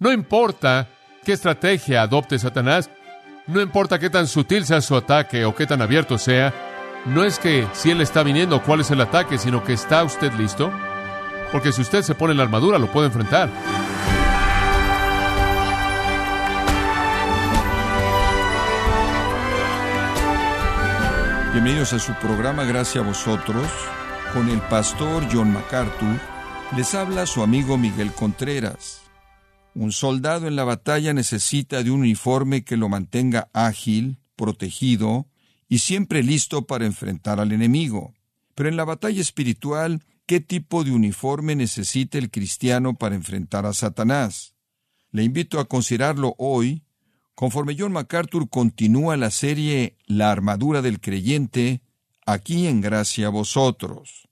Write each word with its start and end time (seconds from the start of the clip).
No 0.00 0.10
importa 0.10 0.88
qué 1.26 1.34
estrategia 1.34 2.00
adopte 2.00 2.38
Satanás, 2.38 2.88
no 3.46 3.60
importa 3.60 3.98
qué 3.98 4.08
tan 4.08 4.26
sutil 4.26 4.64
sea 4.64 4.80
su 4.80 4.96
ataque 4.96 5.44
o 5.44 5.54
qué 5.54 5.66
tan 5.66 5.82
abierto 5.82 6.16
sea, 6.16 6.54
no 7.04 7.22
es 7.22 7.38
que 7.38 7.66
si 7.74 7.90
él 7.90 8.00
está 8.00 8.22
viniendo 8.22 8.62
cuál 8.62 8.80
es 8.80 8.90
el 8.90 9.02
ataque, 9.02 9.36
sino 9.36 9.62
que 9.62 9.74
está 9.74 10.02
usted 10.02 10.32
listo. 10.32 10.72
Porque 11.52 11.70
si 11.70 11.82
usted 11.82 12.00
se 12.00 12.14
pone 12.14 12.32
la 12.32 12.44
armadura, 12.44 12.78
lo 12.78 12.90
puede 12.90 13.08
enfrentar. 13.08 13.50
Bienvenidos 21.52 21.92
a 21.92 21.98
su 21.98 22.14
programa 22.14 22.64
Gracias 22.64 23.04
a 23.04 23.06
vosotros. 23.06 23.66
Con 24.32 24.48
el 24.48 24.62
pastor 24.62 25.24
John 25.30 25.52
MacArthur 25.52 26.16
les 26.74 26.94
habla 26.94 27.26
su 27.26 27.42
amigo 27.42 27.76
Miguel 27.76 28.12
Contreras. 28.12 29.09
Un 29.74 29.92
soldado 29.92 30.48
en 30.48 30.56
la 30.56 30.64
batalla 30.64 31.12
necesita 31.12 31.82
de 31.82 31.90
un 31.90 32.00
uniforme 32.00 32.64
que 32.64 32.76
lo 32.76 32.88
mantenga 32.88 33.48
ágil, 33.52 34.18
protegido 34.36 35.28
y 35.68 35.78
siempre 35.78 36.22
listo 36.22 36.66
para 36.66 36.86
enfrentar 36.86 37.38
al 37.38 37.52
enemigo. 37.52 38.14
Pero 38.54 38.68
en 38.68 38.76
la 38.76 38.84
batalla 38.84 39.20
espiritual, 39.20 40.02
¿qué 40.26 40.40
tipo 40.40 40.82
de 40.82 40.90
uniforme 40.90 41.54
necesita 41.54 42.18
el 42.18 42.30
cristiano 42.30 42.94
para 42.94 43.14
enfrentar 43.14 43.64
a 43.64 43.72
Satanás? 43.72 44.54
Le 45.12 45.22
invito 45.22 45.60
a 45.60 45.66
considerarlo 45.66 46.34
hoy 46.38 46.82
conforme 47.34 47.74
John 47.78 47.92
MacArthur 47.92 48.50
continúa 48.50 49.16
la 49.16 49.30
serie 49.30 49.96
La 50.06 50.30
armadura 50.30 50.82
del 50.82 51.00
creyente, 51.00 51.80
aquí 52.26 52.66
en 52.66 52.82
gracia 52.82 53.28
a 53.28 53.30
vosotros. 53.30 54.28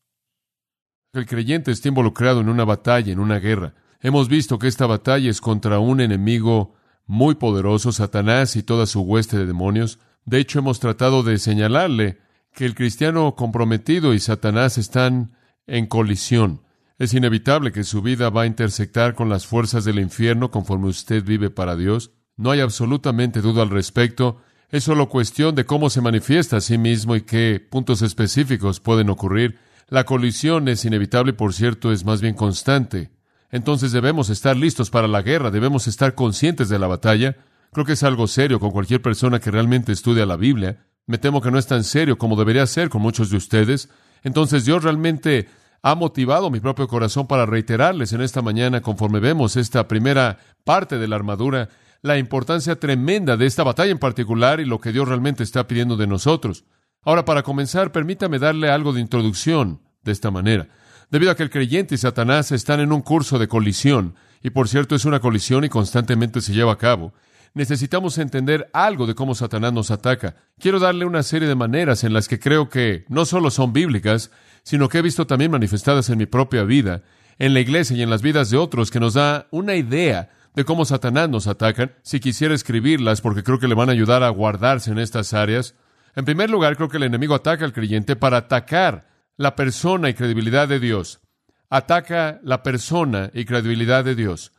El 1.14 1.24
creyente 1.24 1.70
está 1.70 1.88
involucrado 1.88 2.42
en 2.42 2.50
una 2.50 2.66
batalla, 2.66 3.10
en 3.10 3.18
una 3.18 3.38
guerra. 3.38 3.74
Hemos 4.00 4.28
visto 4.28 4.58
que 4.58 4.68
esta 4.68 4.86
batalla 4.86 5.28
es 5.28 5.40
contra 5.40 5.80
un 5.80 6.00
enemigo 6.00 6.74
muy 7.06 7.34
poderoso, 7.34 7.90
Satanás 7.90 8.54
y 8.54 8.62
toda 8.62 8.86
su 8.86 9.00
hueste 9.00 9.36
de 9.36 9.46
demonios. 9.46 9.98
De 10.24 10.38
hecho, 10.38 10.60
hemos 10.60 10.78
tratado 10.78 11.24
de 11.24 11.38
señalarle 11.38 12.18
que 12.54 12.64
el 12.64 12.76
cristiano 12.76 13.34
comprometido 13.34 14.14
y 14.14 14.20
Satanás 14.20 14.78
están 14.78 15.36
en 15.66 15.86
colisión. 15.86 16.62
Es 16.98 17.12
inevitable 17.14 17.72
que 17.72 17.82
su 17.82 18.02
vida 18.02 18.30
va 18.30 18.42
a 18.42 18.46
intersectar 18.46 19.14
con 19.14 19.28
las 19.28 19.46
fuerzas 19.46 19.84
del 19.84 19.98
infierno 19.98 20.50
conforme 20.50 20.88
usted 20.88 21.24
vive 21.24 21.50
para 21.50 21.74
Dios. 21.74 22.12
No 22.36 22.52
hay 22.52 22.60
absolutamente 22.60 23.40
duda 23.40 23.62
al 23.62 23.70
respecto. 23.70 24.40
Es 24.70 24.84
solo 24.84 25.08
cuestión 25.08 25.54
de 25.56 25.64
cómo 25.64 25.90
se 25.90 26.00
manifiesta 26.00 26.58
a 26.58 26.60
sí 26.60 26.78
mismo 26.78 27.16
y 27.16 27.22
qué 27.22 27.64
puntos 27.68 28.02
específicos 28.02 28.78
pueden 28.80 29.10
ocurrir. 29.10 29.58
La 29.88 30.04
colisión 30.04 30.68
es 30.68 30.84
inevitable 30.84 31.30
y, 31.30 31.34
por 31.34 31.52
cierto, 31.52 31.90
es 31.90 32.04
más 32.04 32.20
bien 32.20 32.34
constante. 32.34 33.10
Entonces 33.50 33.92
debemos 33.92 34.30
estar 34.30 34.56
listos 34.56 34.90
para 34.90 35.08
la 35.08 35.22
guerra, 35.22 35.50
debemos 35.50 35.86
estar 35.86 36.14
conscientes 36.14 36.68
de 36.68 36.78
la 36.78 36.86
batalla. 36.86 37.36
Creo 37.72 37.86
que 37.86 37.92
es 37.92 38.02
algo 38.02 38.26
serio 38.26 38.60
con 38.60 38.70
cualquier 38.70 39.00
persona 39.00 39.40
que 39.40 39.50
realmente 39.50 39.92
estudia 39.92 40.26
la 40.26 40.36
Biblia. 40.36 40.84
Me 41.06 41.18
temo 41.18 41.40
que 41.40 41.50
no 41.50 41.58
es 41.58 41.66
tan 41.66 41.84
serio 41.84 42.18
como 42.18 42.36
debería 42.36 42.66
ser 42.66 42.90
con 42.90 43.02
muchos 43.02 43.30
de 43.30 43.38
ustedes. 43.38 43.88
Entonces 44.22 44.64
Dios 44.64 44.84
realmente 44.84 45.48
ha 45.82 45.94
motivado 45.94 46.50
mi 46.50 46.60
propio 46.60 46.88
corazón 46.88 47.26
para 47.26 47.46
reiterarles 47.46 48.12
en 48.12 48.20
esta 48.20 48.42
mañana, 48.42 48.80
conforme 48.80 49.20
vemos 49.20 49.56
esta 49.56 49.88
primera 49.88 50.38
parte 50.64 50.98
de 50.98 51.08
la 51.08 51.16
armadura, 51.16 51.68
la 52.02 52.18
importancia 52.18 52.78
tremenda 52.78 53.36
de 53.36 53.46
esta 53.46 53.62
batalla 53.62 53.92
en 53.92 53.98
particular 53.98 54.60
y 54.60 54.64
lo 54.64 54.80
que 54.80 54.92
Dios 54.92 55.08
realmente 55.08 55.42
está 55.42 55.66
pidiendo 55.66 55.96
de 55.96 56.06
nosotros. 56.06 56.64
Ahora, 57.02 57.24
para 57.24 57.42
comenzar, 57.42 57.92
permítame 57.92 58.38
darle 58.38 58.70
algo 58.70 58.92
de 58.92 59.00
introducción 59.00 59.80
de 60.02 60.12
esta 60.12 60.30
manera. 60.30 60.68
Debido 61.10 61.30
a 61.32 61.36
que 61.36 61.42
el 61.42 61.50
creyente 61.50 61.94
y 61.94 61.98
Satanás 61.98 62.52
están 62.52 62.80
en 62.80 62.92
un 62.92 63.00
curso 63.00 63.38
de 63.38 63.48
colisión, 63.48 64.14
y 64.42 64.50
por 64.50 64.68
cierto 64.68 64.94
es 64.94 65.06
una 65.06 65.20
colisión 65.20 65.64
y 65.64 65.70
constantemente 65.70 66.42
se 66.42 66.52
lleva 66.52 66.72
a 66.72 66.78
cabo, 66.78 67.14
necesitamos 67.54 68.18
entender 68.18 68.68
algo 68.74 69.06
de 69.06 69.14
cómo 69.14 69.34
Satanás 69.34 69.72
nos 69.72 69.90
ataca. 69.90 70.36
Quiero 70.58 70.78
darle 70.78 71.06
una 71.06 71.22
serie 71.22 71.48
de 71.48 71.54
maneras 71.54 72.04
en 72.04 72.12
las 72.12 72.28
que 72.28 72.38
creo 72.38 72.68
que 72.68 73.06
no 73.08 73.24
solo 73.24 73.50
son 73.50 73.72
bíblicas, 73.72 74.30
sino 74.62 74.90
que 74.90 74.98
he 74.98 75.02
visto 75.02 75.26
también 75.26 75.50
manifestadas 75.50 76.10
en 76.10 76.18
mi 76.18 76.26
propia 76.26 76.64
vida, 76.64 77.02
en 77.38 77.54
la 77.54 77.60
iglesia 77.60 77.96
y 77.96 78.02
en 78.02 78.10
las 78.10 78.20
vidas 78.20 78.50
de 78.50 78.58
otros, 78.58 78.90
que 78.90 79.00
nos 79.00 79.14
da 79.14 79.46
una 79.50 79.76
idea 79.76 80.28
de 80.54 80.64
cómo 80.66 80.84
Satanás 80.84 81.30
nos 81.30 81.46
ataca, 81.46 81.92
si 82.02 82.20
quisiera 82.20 82.54
escribirlas, 82.54 83.22
porque 83.22 83.42
creo 83.42 83.58
que 83.58 83.68
le 83.68 83.74
van 83.74 83.88
a 83.88 83.92
ayudar 83.92 84.22
a 84.22 84.28
guardarse 84.28 84.90
en 84.90 84.98
estas 84.98 85.32
áreas. 85.32 85.74
En 86.16 86.26
primer 86.26 86.50
lugar, 86.50 86.76
creo 86.76 86.90
que 86.90 86.98
el 86.98 87.04
enemigo 87.04 87.34
ataca 87.34 87.64
al 87.64 87.72
creyente 87.72 88.14
para 88.14 88.36
atacar 88.36 89.07
la 89.38 89.56
persona 89.56 90.10
y 90.10 90.14
credibilidad 90.14 90.68
de 90.68 90.80
Dios. 90.80 91.20
Ataca 91.70 92.40
la 92.42 92.62
persona 92.62 93.30
y 93.32 93.46
credibilidad 93.46 94.04
de 94.04 94.14
Dios. 94.14 94.52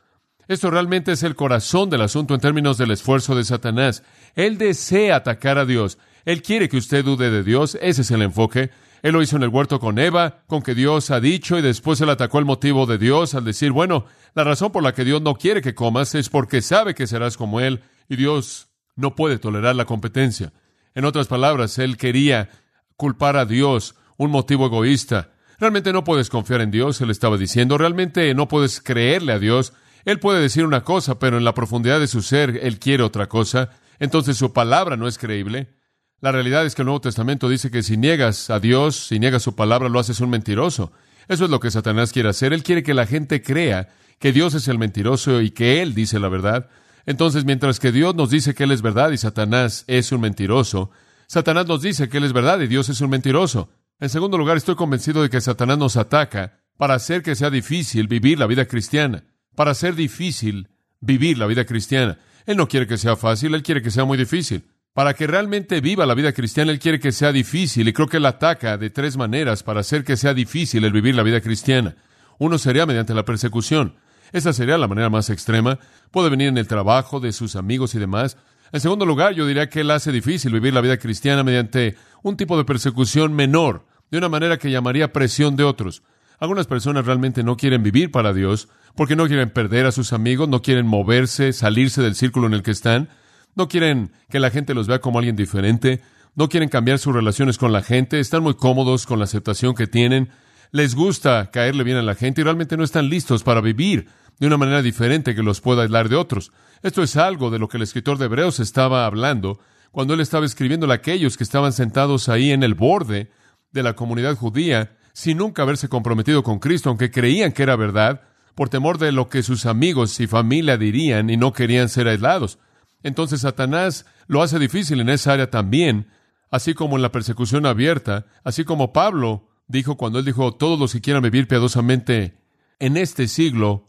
Esto 0.47 0.71
realmente 0.71 1.11
es 1.11 1.21
el 1.21 1.35
corazón 1.35 1.91
del 1.91 2.01
asunto 2.01 2.33
en 2.33 2.39
términos 2.39 2.79
del 2.79 2.89
esfuerzo 2.89 3.35
de 3.35 3.43
Satanás. 3.43 4.01
Él 4.33 4.57
desea 4.57 5.17
atacar 5.17 5.59
a 5.59 5.65
Dios. 5.65 5.99
Él 6.25 6.41
quiere 6.41 6.69
que 6.69 6.77
usted 6.77 7.05
dude 7.05 7.29
de 7.29 7.43
Dios. 7.43 7.77
Ese 7.81 8.01
es 8.01 8.09
el 8.09 8.23
enfoque. 8.23 8.71
Él 9.03 9.13
lo 9.13 9.21
hizo 9.21 9.35
en 9.35 9.43
el 9.43 9.49
huerto 9.49 9.79
con 9.79 9.99
Eva, 9.99 10.43
con 10.47 10.61
que 10.61 10.75
Dios 10.75 11.11
ha 11.11 11.19
dicho, 11.19 11.57
y 11.57 11.61
después 11.61 12.01
él 12.01 12.09
atacó 12.09 12.39
el 12.39 12.45
motivo 12.45 12.85
de 12.85 12.97
Dios 12.97 13.35
al 13.35 13.45
decir, 13.45 13.71
bueno, 13.71 14.05
la 14.33 14.43
razón 14.43 14.71
por 14.71 14.83
la 14.83 14.93
que 14.93 15.05
Dios 15.05 15.21
no 15.21 15.35
quiere 15.35 15.61
que 15.61 15.75
comas 15.75 16.15
es 16.15 16.29
porque 16.29 16.61
sabe 16.61 16.95
que 16.95 17.07
serás 17.07 17.37
como 17.37 17.61
Él, 17.61 17.81
y 18.09 18.15
Dios 18.15 18.69
no 18.95 19.15
puede 19.15 19.39
tolerar 19.39 19.75
la 19.75 19.85
competencia. 19.85 20.51
En 20.95 21.05
otras 21.05 21.27
palabras, 21.27 21.77
Él 21.79 21.95
quería 21.95 22.49
culpar 22.97 23.37
a 23.37 23.45
Dios, 23.45 23.95
un 24.19 24.31
motivo 24.31 24.67
egoísta. 24.67 25.31
Realmente 25.59 25.91
no 25.91 26.03
puedes 26.03 26.29
confiar 26.29 26.61
en 26.61 26.71
Dios, 26.71 27.01
Él 27.01 27.09
estaba 27.09 27.37
diciendo, 27.37 27.77
realmente 27.77 28.33
no 28.35 28.47
puedes 28.47 28.81
creerle 28.81 29.31
a 29.31 29.39
Dios. 29.39 29.73
Él 30.05 30.19
puede 30.19 30.41
decir 30.41 30.65
una 30.65 30.83
cosa, 30.83 31.19
pero 31.19 31.37
en 31.37 31.45
la 31.45 31.53
profundidad 31.53 31.99
de 31.99 32.07
su 32.07 32.21
ser, 32.21 32.59
Él 32.61 32.79
quiere 32.79 33.01
otra 33.03 33.27
cosa. 33.27 33.71
Entonces 33.97 34.37
su 34.37 34.53
palabra 34.53 34.97
no 34.97 35.07
es 35.07 35.17
creíble. 35.17 35.73
La 36.19 36.33
realidad 36.33 36.65
es 36.65 36.75
que 36.75 36.81
el 36.81 36.87
Nuevo 36.87 37.01
Testamento 37.01 37.47
dice 37.47 37.71
que 37.71 37.81
si 37.81 37.95
niegas 37.95 38.49
a 38.49 38.59
Dios, 38.59 39.07
si 39.07 39.19
niegas 39.19 39.41
su 39.41 39.55
palabra, 39.55 39.87
lo 39.87 39.99
haces 39.99 40.19
un 40.19 40.29
mentiroso. 40.29 40.91
Eso 41.29 41.45
es 41.45 41.49
lo 41.49 41.61
que 41.61 41.71
Satanás 41.71 42.11
quiere 42.11 42.29
hacer. 42.29 42.51
Él 42.51 42.63
quiere 42.63 42.83
que 42.83 42.93
la 42.93 43.05
gente 43.05 43.41
crea 43.41 43.87
que 44.19 44.33
Dios 44.33 44.53
es 44.53 44.67
el 44.67 44.77
mentiroso 44.77 45.41
y 45.41 45.51
que 45.51 45.81
Él 45.81 45.93
dice 45.93 46.19
la 46.19 46.27
verdad. 46.27 46.69
Entonces, 47.05 47.45
mientras 47.45 47.79
que 47.79 47.93
Dios 47.93 48.15
nos 48.15 48.31
dice 48.31 48.53
que 48.53 48.65
Él 48.65 48.71
es 48.71 48.81
verdad 48.81 49.11
y 49.11 49.17
Satanás 49.17 49.85
es 49.87 50.11
un 50.11 50.19
mentiroso, 50.19 50.91
Satanás 51.27 51.67
nos 51.67 51.81
dice 51.81 52.09
que 52.09 52.17
Él 52.17 52.25
es 52.25 52.33
verdad 52.33 52.59
y 52.59 52.67
Dios 52.67 52.89
es 52.89 52.99
un 52.99 53.11
mentiroso. 53.11 53.69
En 54.01 54.07
segundo 54.07 54.37
lugar, 54.37 54.55
estoy 54.55 54.75
convencido 54.75 55.21
de 55.21 55.29
que 55.29 55.41
Satanás 55.41 55.77
nos 55.77 55.97
ataca 55.97 56.61
para 56.77 56.93
hacer 56.93 57.21
que 57.21 57.35
sea 57.35 57.49
difícil 57.49 58.07
vivir 58.07 58.39
la 58.39 58.47
vida 58.47 58.65
cristiana, 58.65 59.25
para 59.55 59.71
hacer 59.71 59.95
difícil 59.95 60.69
vivir 61.01 61.37
la 61.37 61.47
vida 61.47 61.65
cristiana. 61.65 62.17
Él 62.45 62.55
no 62.55 62.69
quiere 62.69 62.87
que 62.87 62.97
sea 62.97 63.17
fácil, 63.17 63.53
Él 63.53 63.61
quiere 63.61 63.81
que 63.81 63.91
sea 63.91 64.05
muy 64.05 64.17
difícil. 64.17 64.63
Para 64.93 65.13
que 65.13 65.27
realmente 65.27 65.81
viva 65.81 66.05
la 66.05 66.13
vida 66.13 66.31
cristiana, 66.31 66.71
Él 66.71 66.79
quiere 66.79 67.01
que 67.01 67.11
sea 67.11 67.33
difícil 67.33 67.89
y 67.89 67.93
creo 67.93 68.07
que 68.07 68.17
Él 68.17 68.25
ataca 68.25 68.77
de 68.77 68.89
tres 68.89 69.17
maneras 69.17 69.63
para 69.63 69.81
hacer 69.81 70.05
que 70.05 70.15
sea 70.15 70.33
difícil 70.33 70.85
el 70.85 70.93
vivir 70.93 71.13
la 71.13 71.23
vida 71.23 71.41
cristiana. 71.41 71.97
Uno 72.37 72.57
sería 72.57 72.85
mediante 72.85 73.13
la 73.13 73.25
persecución. 73.25 73.95
Esa 74.31 74.53
sería 74.53 74.77
la 74.77 74.87
manera 74.87 75.09
más 75.09 75.29
extrema. 75.29 75.77
Puede 76.09 76.29
venir 76.29 76.47
en 76.47 76.57
el 76.57 76.67
trabajo 76.67 77.19
de 77.19 77.33
sus 77.33 77.57
amigos 77.57 77.95
y 77.95 77.99
demás. 77.99 78.37
En 78.71 78.79
segundo 78.79 79.05
lugar, 79.05 79.33
yo 79.33 79.45
diría 79.45 79.69
que 79.69 79.81
Él 79.81 79.91
hace 79.91 80.13
difícil 80.13 80.53
vivir 80.53 80.73
la 80.73 80.81
vida 80.81 80.97
cristiana 80.97 81.43
mediante 81.43 81.97
un 82.23 82.37
tipo 82.37 82.57
de 82.57 82.65
persecución 82.65 83.33
menor, 83.33 83.85
de 84.11 84.17
una 84.17 84.29
manera 84.29 84.57
que 84.57 84.71
llamaría 84.71 85.13
presión 85.13 85.55
de 85.55 85.63
otros. 85.63 86.03
Algunas 86.39 86.67
personas 86.67 87.05
realmente 87.05 87.43
no 87.43 87.57
quieren 87.57 87.83
vivir 87.83 88.11
para 88.11 88.33
Dios 88.33 88.69
porque 88.95 89.15
no 89.15 89.27
quieren 89.27 89.49
perder 89.49 89.85
a 89.85 89.91
sus 89.91 90.13
amigos, 90.13 90.47
no 90.47 90.61
quieren 90.61 90.87
moverse, 90.87 91.53
salirse 91.53 92.01
del 92.01 92.15
círculo 92.15 92.47
en 92.47 92.53
el 92.53 92.63
que 92.63 92.71
están. 92.71 93.09
No 93.55 93.67
quieren 93.67 94.11
que 94.29 94.39
la 94.39 94.49
gente 94.49 94.73
los 94.73 94.87
vea 94.87 94.99
como 94.99 95.19
alguien 95.19 95.35
diferente, 95.35 96.01
no 96.35 96.47
quieren 96.47 96.69
cambiar 96.69 96.99
sus 96.99 97.13
relaciones 97.13 97.57
con 97.57 97.71
la 97.71 97.81
gente, 97.81 98.19
están 98.19 98.43
muy 98.43 98.53
cómodos 98.53 99.05
con 99.05 99.19
la 99.19 99.25
aceptación 99.25 99.75
que 99.75 99.87
tienen, 99.87 100.29
les 100.71 100.95
gusta 100.95 101.49
caerle 101.51 101.83
bien 101.83 101.97
a 101.97 102.03
la 102.03 102.15
gente 102.15 102.41
y 102.41 102.43
realmente 102.43 102.77
no 102.77 102.83
están 102.83 103.09
listos 103.09 103.43
para 103.43 103.59
vivir 103.59 104.07
de 104.39 104.47
una 104.47 104.57
manera 104.57 104.81
diferente 104.81 105.35
que 105.35 105.43
los 105.43 105.59
pueda 105.59 105.81
aislar 105.81 106.07
de 106.07 106.15
otros. 106.15 106.51
Esto 106.81 107.03
es 107.03 107.17
algo 107.17 107.49
de 107.49 107.59
lo 107.59 107.67
que 107.67 107.77
el 107.77 107.83
escritor 107.83 108.17
de 108.17 108.25
Hebreos 108.25 108.59
estaba 108.59 109.05
hablando 109.05 109.59
cuando 109.91 110.13
él 110.13 110.21
estaba 110.21 110.45
escribiendo 110.45 110.89
a 110.89 110.93
aquellos 110.93 111.35
que 111.35 111.43
estaban 111.43 111.73
sentados 111.73 112.29
ahí 112.29 112.51
en 112.51 112.63
el 112.63 112.75
borde 112.75 113.31
de 113.71 113.83
la 113.83 113.93
comunidad 113.93 114.35
judía 114.35 114.97
sin 115.13 115.37
nunca 115.37 115.63
haberse 115.63 115.89
comprometido 115.89 116.43
con 116.43 116.59
Cristo, 116.59 116.89
aunque 116.89 117.11
creían 117.11 117.51
que 117.51 117.63
era 117.63 117.75
verdad, 117.75 118.21
por 118.55 118.69
temor 118.69 118.97
de 118.97 119.11
lo 119.11 119.29
que 119.29 119.43
sus 119.43 119.65
amigos 119.65 120.19
y 120.19 120.27
familia 120.27 120.77
dirían 120.77 121.29
y 121.29 121.37
no 121.37 121.53
querían 121.53 121.89
ser 121.89 122.07
aislados. 122.07 122.59
Entonces 123.03 123.41
Satanás 123.41 124.05
lo 124.27 124.41
hace 124.41 124.59
difícil 124.59 124.99
en 124.99 125.09
esa 125.09 125.33
área 125.33 125.49
también, 125.49 126.07
así 126.51 126.73
como 126.73 126.95
en 126.95 127.01
la 127.01 127.11
persecución 127.11 127.65
abierta, 127.65 128.25
así 128.43 128.63
como 128.65 128.93
Pablo 128.93 129.49
dijo 129.67 129.97
cuando 129.97 130.19
él 130.19 130.25
dijo, 130.25 130.53
todos 130.55 130.79
los 130.79 130.93
que 130.93 131.01
quieran 131.01 131.23
vivir 131.23 131.47
piadosamente 131.47 132.37
en 132.79 132.97
este 132.97 133.27
siglo 133.27 133.87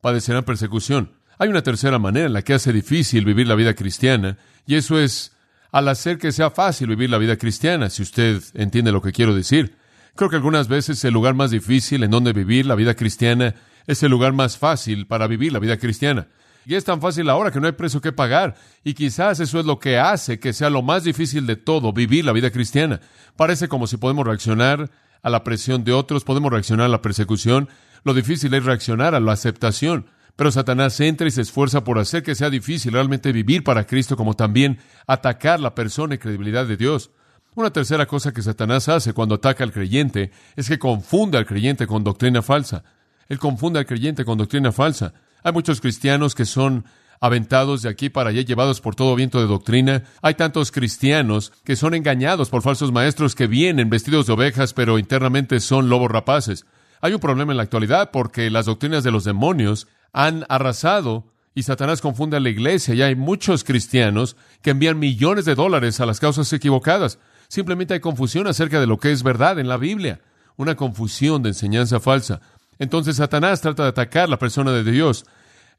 padecerán 0.00 0.44
persecución. 0.44 1.12
Hay 1.38 1.48
una 1.48 1.62
tercera 1.62 1.98
manera 1.98 2.26
en 2.26 2.32
la 2.32 2.42
que 2.42 2.54
hace 2.54 2.72
difícil 2.72 3.24
vivir 3.24 3.48
la 3.48 3.54
vida 3.54 3.74
cristiana, 3.74 4.38
y 4.66 4.76
eso 4.76 4.98
es 4.98 5.31
al 5.72 5.88
hacer 5.88 6.18
que 6.18 6.32
sea 6.32 6.50
fácil 6.50 6.88
vivir 6.88 7.10
la 7.10 7.18
vida 7.18 7.36
cristiana, 7.36 7.88
si 7.88 8.02
usted 8.02 8.42
entiende 8.54 8.92
lo 8.92 9.00
que 9.00 9.12
quiero 9.12 9.34
decir. 9.34 9.76
Creo 10.14 10.28
que 10.28 10.36
algunas 10.36 10.68
veces 10.68 11.02
el 11.04 11.14
lugar 11.14 11.34
más 11.34 11.50
difícil 11.50 12.04
en 12.04 12.10
donde 12.10 12.34
vivir 12.34 12.66
la 12.66 12.74
vida 12.74 12.94
cristiana 12.94 13.54
es 13.86 14.02
el 14.02 14.10
lugar 14.10 14.34
más 14.34 14.58
fácil 14.58 15.06
para 15.06 15.26
vivir 15.26 15.52
la 15.52 15.58
vida 15.58 15.78
cristiana. 15.78 16.28
Y 16.66 16.74
es 16.74 16.84
tan 16.84 17.00
fácil 17.00 17.28
ahora 17.30 17.50
que 17.50 17.58
no 17.58 17.66
hay 17.66 17.72
precio 17.72 18.02
que 18.02 18.12
pagar. 18.12 18.54
Y 18.84 18.92
quizás 18.94 19.40
eso 19.40 19.58
es 19.58 19.66
lo 19.66 19.78
que 19.78 19.98
hace 19.98 20.38
que 20.38 20.52
sea 20.52 20.68
lo 20.68 20.82
más 20.82 21.04
difícil 21.04 21.46
de 21.46 21.56
todo, 21.56 21.92
vivir 21.92 22.24
la 22.24 22.32
vida 22.32 22.50
cristiana. 22.50 23.00
Parece 23.36 23.66
como 23.66 23.86
si 23.86 23.96
podemos 23.96 24.26
reaccionar 24.26 24.90
a 25.22 25.30
la 25.30 25.42
presión 25.42 25.84
de 25.84 25.92
otros, 25.92 26.22
podemos 26.22 26.52
reaccionar 26.52 26.86
a 26.86 26.90
la 26.90 27.02
persecución. 27.02 27.68
Lo 28.04 28.12
difícil 28.12 28.52
es 28.54 28.64
reaccionar 28.64 29.14
a 29.14 29.20
la 29.20 29.32
aceptación. 29.32 30.06
Pero 30.36 30.50
Satanás 30.50 30.98
entra 31.00 31.28
y 31.28 31.30
se 31.30 31.42
esfuerza 31.42 31.84
por 31.84 31.98
hacer 31.98 32.22
que 32.22 32.34
sea 32.34 32.50
difícil 32.50 32.92
realmente 32.92 33.32
vivir 33.32 33.64
para 33.64 33.86
Cristo, 33.86 34.16
como 34.16 34.34
también 34.34 34.78
atacar 35.06 35.60
la 35.60 35.74
persona 35.74 36.14
y 36.14 36.18
credibilidad 36.18 36.66
de 36.66 36.76
Dios. 36.76 37.10
Una 37.54 37.70
tercera 37.70 38.06
cosa 38.06 38.32
que 38.32 38.40
Satanás 38.40 38.88
hace 38.88 39.12
cuando 39.12 39.34
ataca 39.34 39.62
al 39.62 39.72
creyente 39.72 40.30
es 40.56 40.68
que 40.68 40.78
confunde 40.78 41.36
al 41.36 41.44
creyente 41.44 41.86
con 41.86 42.02
doctrina 42.02 42.40
falsa. 42.40 42.82
Él 43.28 43.38
confunde 43.38 43.78
al 43.78 43.86
creyente 43.86 44.24
con 44.24 44.38
doctrina 44.38 44.72
falsa. 44.72 45.12
Hay 45.42 45.52
muchos 45.52 45.80
cristianos 45.80 46.34
que 46.34 46.46
son 46.46 46.86
aventados 47.20 47.82
de 47.82 47.88
aquí 47.90 48.08
para 48.08 48.30
allá, 48.30 48.40
llevados 48.42 48.80
por 48.80 48.94
todo 48.94 49.14
viento 49.14 49.38
de 49.38 49.46
doctrina. 49.46 50.02
Hay 50.22 50.34
tantos 50.34 50.72
cristianos 50.72 51.52
que 51.62 51.76
son 51.76 51.94
engañados 51.94 52.48
por 52.48 52.62
falsos 52.62 52.90
maestros 52.90 53.34
que 53.34 53.46
vienen 53.46 53.90
vestidos 53.90 54.26
de 54.26 54.32
ovejas, 54.32 54.72
pero 54.72 54.98
internamente 54.98 55.60
son 55.60 55.88
lobos 55.88 56.10
rapaces. 56.10 56.64
Hay 57.00 57.12
un 57.12 57.20
problema 57.20 57.52
en 57.52 57.58
la 57.58 57.64
actualidad 57.64 58.10
porque 58.12 58.50
las 58.50 58.66
doctrinas 58.66 59.04
de 59.04 59.10
los 59.10 59.24
demonios 59.24 59.88
han 60.12 60.44
arrasado 60.48 61.26
y 61.54 61.64
Satanás 61.64 62.00
confunde 62.00 62.36
a 62.36 62.40
la 62.40 62.48
iglesia 62.48 62.94
y 62.94 63.02
hay 63.02 63.14
muchos 63.14 63.64
cristianos 63.64 64.36
que 64.62 64.70
envían 64.70 64.98
millones 64.98 65.44
de 65.44 65.54
dólares 65.54 66.00
a 66.00 66.06
las 66.06 66.20
causas 66.20 66.52
equivocadas. 66.52 67.18
Simplemente 67.48 67.94
hay 67.94 68.00
confusión 68.00 68.46
acerca 68.46 68.80
de 68.80 68.86
lo 68.86 68.98
que 68.98 69.12
es 69.12 69.22
verdad 69.22 69.58
en 69.58 69.68
la 69.68 69.76
Biblia, 69.76 70.20
una 70.56 70.74
confusión 70.74 71.42
de 71.42 71.50
enseñanza 71.50 72.00
falsa. 72.00 72.40
Entonces 72.78 73.16
Satanás 73.16 73.60
trata 73.60 73.82
de 73.82 73.90
atacar 73.90 74.28
la 74.28 74.38
persona 74.38 74.72
de 74.72 74.90
Dios, 74.90 75.26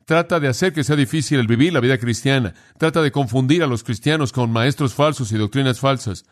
trata 0.05 0.39
de 0.39 0.47
hacer 0.47 0.73
que 0.73 0.83
sea 0.83 0.95
difícil 0.95 1.39
el 1.39 1.47
vivir 1.47 1.73
la 1.73 1.79
vida 1.79 1.97
cristiana, 1.97 2.53
trata 2.77 3.01
de 3.01 3.11
confundir 3.11 3.63
a 3.63 3.67
los 3.67 3.83
cristianos 3.83 4.31
con 4.31 4.51
maestros 4.51 4.93
falsos 4.93 5.31
y 5.31 5.37
doctrinas 5.37 5.79
falsas. 5.79 6.25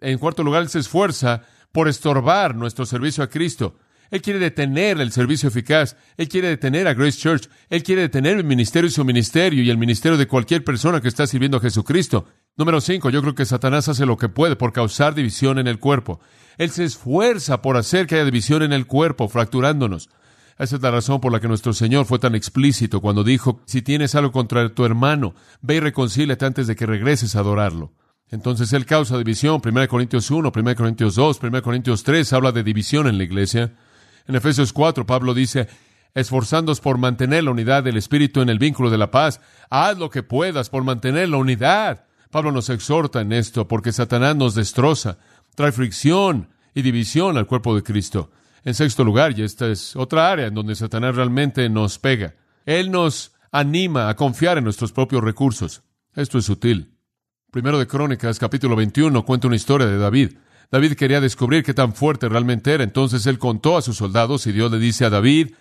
En 0.00 0.18
cuarto 0.18 0.42
lugar, 0.42 0.62
él 0.62 0.68
se 0.68 0.80
esfuerza 0.80 1.42
por 1.72 1.88
estorbar 1.88 2.54
nuestro 2.54 2.86
servicio 2.86 3.22
a 3.22 3.28
Cristo. 3.28 3.76
Él 4.10 4.22
quiere 4.22 4.38
detener 4.38 5.00
el 5.00 5.12
servicio 5.12 5.48
eficaz. 5.48 5.96
Él 6.16 6.28
quiere 6.28 6.48
detener 6.48 6.88
a 6.88 6.94
Grace 6.94 7.18
Church. 7.18 7.48
Él 7.68 7.82
quiere 7.82 8.02
detener 8.02 8.38
el 8.38 8.44
ministerio 8.44 8.88
y 8.88 8.92
su 8.92 9.04
ministerio 9.04 9.62
y 9.62 9.70
el 9.70 9.78
ministerio 9.78 10.16
de 10.16 10.26
cualquier 10.26 10.64
persona 10.64 11.00
que 11.00 11.08
está 11.08 11.26
sirviendo 11.26 11.58
a 11.58 11.60
Jesucristo. 11.60 12.26
Número 12.56 12.80
cinco, 12.80 13.10
yo 13.10 13.20
creo 13.22 13.34
que 13.34 13.44
Satanás 13.44 13.88
hace 13.88 14.06
lo 14.06 14.16
que 14.16 14.28
puede 14.28 14.56
por 14.56 14.72
causar 14.72 15.14
división 15.14 15.58
en 15.58 15.68
el 15.68 15.78
cuerpo. 15.78 16.20
Él 16.56 16.70
se 16.70 16.84
esfuerza 16.84 17.62
por 17.62 17.76
hacer 17.76 18.06
que 18.06 18.16
haya 18.16 18.24
división 18.24 18.62
en 18.62 18.72
el 18.72 18.86
cuerpo, 18.86 19.28
fracturándonos. 19.28 20.08
Esa 20.58 20.74
es 20.74 20.82
la 20.82 20.90
razón 20.90 21.20
por 21.20 21.32
la 21.32 21.38
que 21.38 21.46
nuestro 21.46 21.72
Señor 21.72 22.06
fue 22.06 22.18
tan 22.18 22.34
explícito 22.34 23.00
cuando 23.00 23.22
dijo, 23.22 23.60
si 23.64 23.80
tienes 23.80 24.16
algo 24.16 24.32
contra 24.32 24.68
tu 24.74 24.84
hermano, 24.84 25.34
ve 25.62 25.76
y 25.76 25.80
reconcíliate 25.80 26.44
antes 26.44 26.66
de 26.66 26.74
que 26.74 26.84
regreses 26.84 27.36
a 27.36 27.40
adorarlo. 27.40 27.92
Entonces 28.30 28.72
Él 28.72 28.84
causa 28.84 29.16
división. 29.16 29.60
1 29.64 29.88
Corintios 29.88 30.30
1, 30.30 30.52
1 30.54 30.74
Corintios 30.74 31.14
2, 31.14 31.38
1 31.42 31.62
Corintios 31.62 32.02
3 32.02 32.32
habla 32.32 32.52
de 32.52 32.64
división 32.64 33.06
en 33.06 33.18
la 33.18 33.24
iglesia. 33.24 33.76
En 34.28 34.36
Efesios 34.36 34.74
4, 34.74 35.06
Pablo 35.06 35.32
dice, 35.32 35.68
esforzándoos 36.14 36.80
por 36.80 36.98
mantener 36.98 37.44
la 37.44 37.50
unidad 37.50 37.82
del 37.82 37.96
Espíritu 37.96 38.42
en 38.42 38.50
el 38.50 38.58
vínculo 38.58 38.90
de 38.90 38.98
la 38.98 39.10
paz. 39.10 39.40
Haz 39.70 39.98
lo 39.98 40.10
que 40.10 40.22
puedas 40.22 40.68
por 40.68 40.84
mantener 40.84 41.30
la 41.30 41.38
unidad. 41.38 42.04
Pablo 42.30 42.52
nos 42.52 42.68
exhorta 42.68 43.22
en 43.22 43.32
esto 43.32 43.66
porque 43.66 43.90
Satanás 43.90 44.36
nos 44.36 44.54
destroza, 44.54 45.16
trae 45.54 45.72
fricción 45.72 46.50
y 46.74 46.82
división 46.82 47.38
al 47.38 47.46
cuerpo 47.46 47.74
de 47.74 47.82
Cristo. 47.82 48.30
En 48.64 48.74
sexto 48.74 49.02
lugar, 49.02 49.38
y 49.38 49.42
esta 49.42 49.66
es 49.66 49.96
otra 49.96 50.30
área 50.30 50.46
en 50.46 50.54
donde 50.54 50.74
Satanás 50.74 51.16
realmente 51.16 51.66
nos 51.70 51.98
pega, 51.98 52.34
Él 52.66 52.90
nos 52.90 53.32
anima 53.50 54.10
a 54.10 54.16
confiar 54.16 54.58
en 54.58 54.64
nuestros 54.64 54.92
propios 54.92 55.24
recursos. 55.24 55.82
Esto 56.14 56.36
es 56.36 56.44
sutil. 56.44 56.98
Primero 57.50 57.78
de 57.78 57.86
Crónicas, 57.86 58.38
capítulo 58.38 58.76
21, 58.76 59.24
cuenta 59.24 59.46
una 59.46 59.56
historia 59.56 59.86
de 59.86 59.96
David. 59.96 60.36
David 60.70 60.94
quería 60.94 61.20
descubrir 61.20 61.62
qué 61.62 61.74
tan 61.74 61.94
fuerte 61.94 62.28
realmente 62.28 62.72
era. 62.72 62.84
Entonces 62.84 63.26
él 63.26 63.38
contó 63.38 63.76
a 63.76 63.82
sus 63.82 63.96
soldados 63.96 64.46
y 64.46 64.52
Dios 64.52 64.70
le 64.70 64.78
dice 64.78 65.04
a 65.04 65.10
David, 65.10 65.52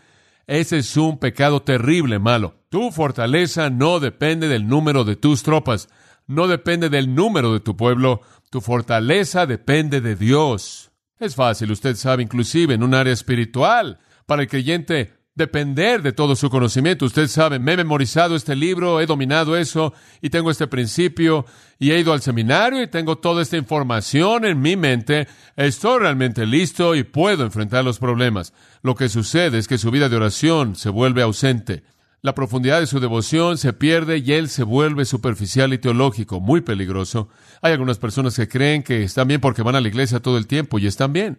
ese 0.47 0.77
es 0.77 0.95
un 0.97 1.17
pecado 1.17 1.61
terrible, 1.61 2.19
malo. 2.19 2.55
Tu 2.69 2.91
fortaleza 2.91 3.69
no 3.69 3.99
depende 3.99 4.47
del 4.47 4.67
número 4.67 5.03
de 5.03 5.15
tus 5.15 5.43
tropas, 5.43 5.89
no 6.25 6.47
depende 6.47 6.89
del 6.89 7.13
número 7.13 7.53
de 7.53 7.59
tu 7.59 7.75
pueblo, 7.75 8.21
tu 8.49 8.61
fortaleza 8.61 9.45
depende 9.45 10.01
de 10.01 10.15
Dios. 10.15 10.91
Es 11.19 11.35
fácil, 11.35 11.71
usted 11.71 11.95
sabe, 11.95 12.23
inclusive 12.23 12.73
en 12.73 12.83
un 12.83 12.93
área 12.93 13.11
espiritual, 13.11 13.99
para 14.25 14.41
el 14.41 14.47
creyente 14.47 15.16
depender 15.37 16.01
de 16.01 16.13
todo 16.13 16.35
su 16.35 16.49
conocimiento. 16.49 17.05
Usted 17.05 17.27
sabe, 17.27 17.59
me 17.59 17.73
he 17.73 17.77
memorizado 17.77 18.35
este 18.35 18.55
libro, 18.55 18.99
he 18.99 19.05
dominado 19.05 19.55
eso 19.55 19.93
y 20.19 20.31
tengo 20.31 20.49
este 20.49 20.65
principio 20.65 21.45
y 21.77 21.91
he 21.91 21.99
ido 21.99 22.11
al 22.11 22.23
seminario 22.23 22.81
y 22.81 22.87
tengo 22.87 23.19
toda 23.19 23.43
esta 23.43 23.55
información 23.55 24.45
en 24.45 24.59
mi 24.59 24.75
mente. 24.75 25.27
Estoy 25.55 25.99
realmente 25.99 26.47
listo 26.47 26.95
y 26.95 27.03
puedo 27.03 27.45
enfrentar 27.45 27.85
los 27.85 27.99
problemas. 27.99 28.51
Lo 28.81 28.95
que 28.95 29.09
sucede 29.09 29.59
es 29.59 29.67
que 29.67 29.77
su 29.77 29.91
vida 29.91 30.09
de 30.09 30.15
oración 30.15 30.75
se 30.75 30.89
vuelve 30.89 31.21
ausente. 31.21 31.83
La 32.23 32.33
profundidad 32.33 32.79
de 32.79 32.87
su 32.87 32.99
devoción 32.99 33.59
se 33.59 33.73
pierde 33.73 34.17
y 34.17 34.33
él 34.33 34.49
se 34.49 34.63
vuelve 34.63 35.05
superficial 35.05 35.71
y 35.71 35.77
teológico, 35.77 36.39
muy 36.39 36.61
peligroso. 36.61 37.29
Hay 37.61 37.73
algunas 37.73 37.99
personas 37.99 38.35
que 38.35 38.47
creen 38.47 38.81
que 38.81 39.03
están 39.03 39.27
bien 39.27 39.39
porque 39.39 39.61
van 39.61 39.75
a 39.75 39.81
la 39.81 39.87
iglesia 39.87 40.19
todo 40.19 40.39
el 40.39 40.47
tiempo 40.47 40.79
y 40.79 40.87
están 40.87 41.13
bien. 41.13 41.37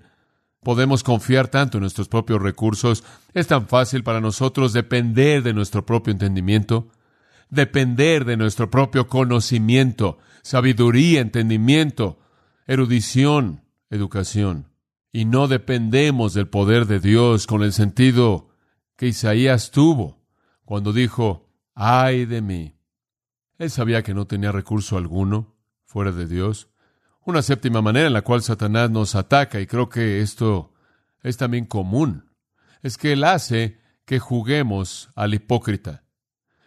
Podemos 0.69 1.03
confiar 1.03 1.49
tanto 1.49 1.79
en 1.79 1.81
nuestros 1.81 2.09
propios 2.09 2.43
recursos. 2.43 3.03
Es 3.32 3.47
tan 3.47 3.69
fácil 3.69 4.05
para 4.05 4.20
nosotros 4.20 4.75
depender 4.75 5.43
de 5.43 5.55
nuestro 5.55 5.87
propio 5.87 6.12
entendimiento, 6.12 6.88
depender 7.49 8.26
de 8.26 8.37
nuestro 8.37 8.69
propio 8.69 9.06
conocimiento, 9.06 10.19
sabiduría, 10.43 11.23
entendimiento, 11.23 12.19
erudición, 12.67 13.62
educación. 13.88 14.67
Y 15.11 15.25
no 15.25 15.49
dependemos 15.49 16.35
del 16.35 16.49
poder 16.49 16.85
de 16.85 17.00
Dios 17.00 17.47
con 17.47 17.62
el 17.62 17.73
sentido 17.73 18.50
que 18.97 19.06
Isaías 19.06 19.70
tuvo 19.70 20.20
cuando 20.67 20.93
dijo, 20.93 21.49
ay 21.75 22.26
de 22.26 22.43
mí. 22.43 22.75
Él 23.56 23.70
sabía 23.70 24.03
que 24.03 24.12
no 24.12 24.26
tenía 24.26 24.53
recurso 24.53 24.99
alguno 24.99 25.56
fuera 25.87 26.12
de 26.12 26.26
Dios. 26.26 26.69
Una 27.29 27.43
séptima 27.43 27.83
manera 27.83 28.07
en 28.07 28.15
la 28.15 28.23
cual 28.23 28.41
Satanás 28.41 28.91
nos 28.91 29.15
ataca, 29.15 29.61
y 29.61 29.67
creo 29.67 29.91
que 29.91 30.23
esto 30.23 30.73
es 31.23 31.37
también 31.37 31.67
común, 31.67 32.31
es 32.83 32.97
que 32.97 33.13
él 33.13 33.23
hace 33.23 33.77
que 34.07 34.19
juguemos 34.19 35.11
al 35.15 35.35
hipócrita, 35.35 36.05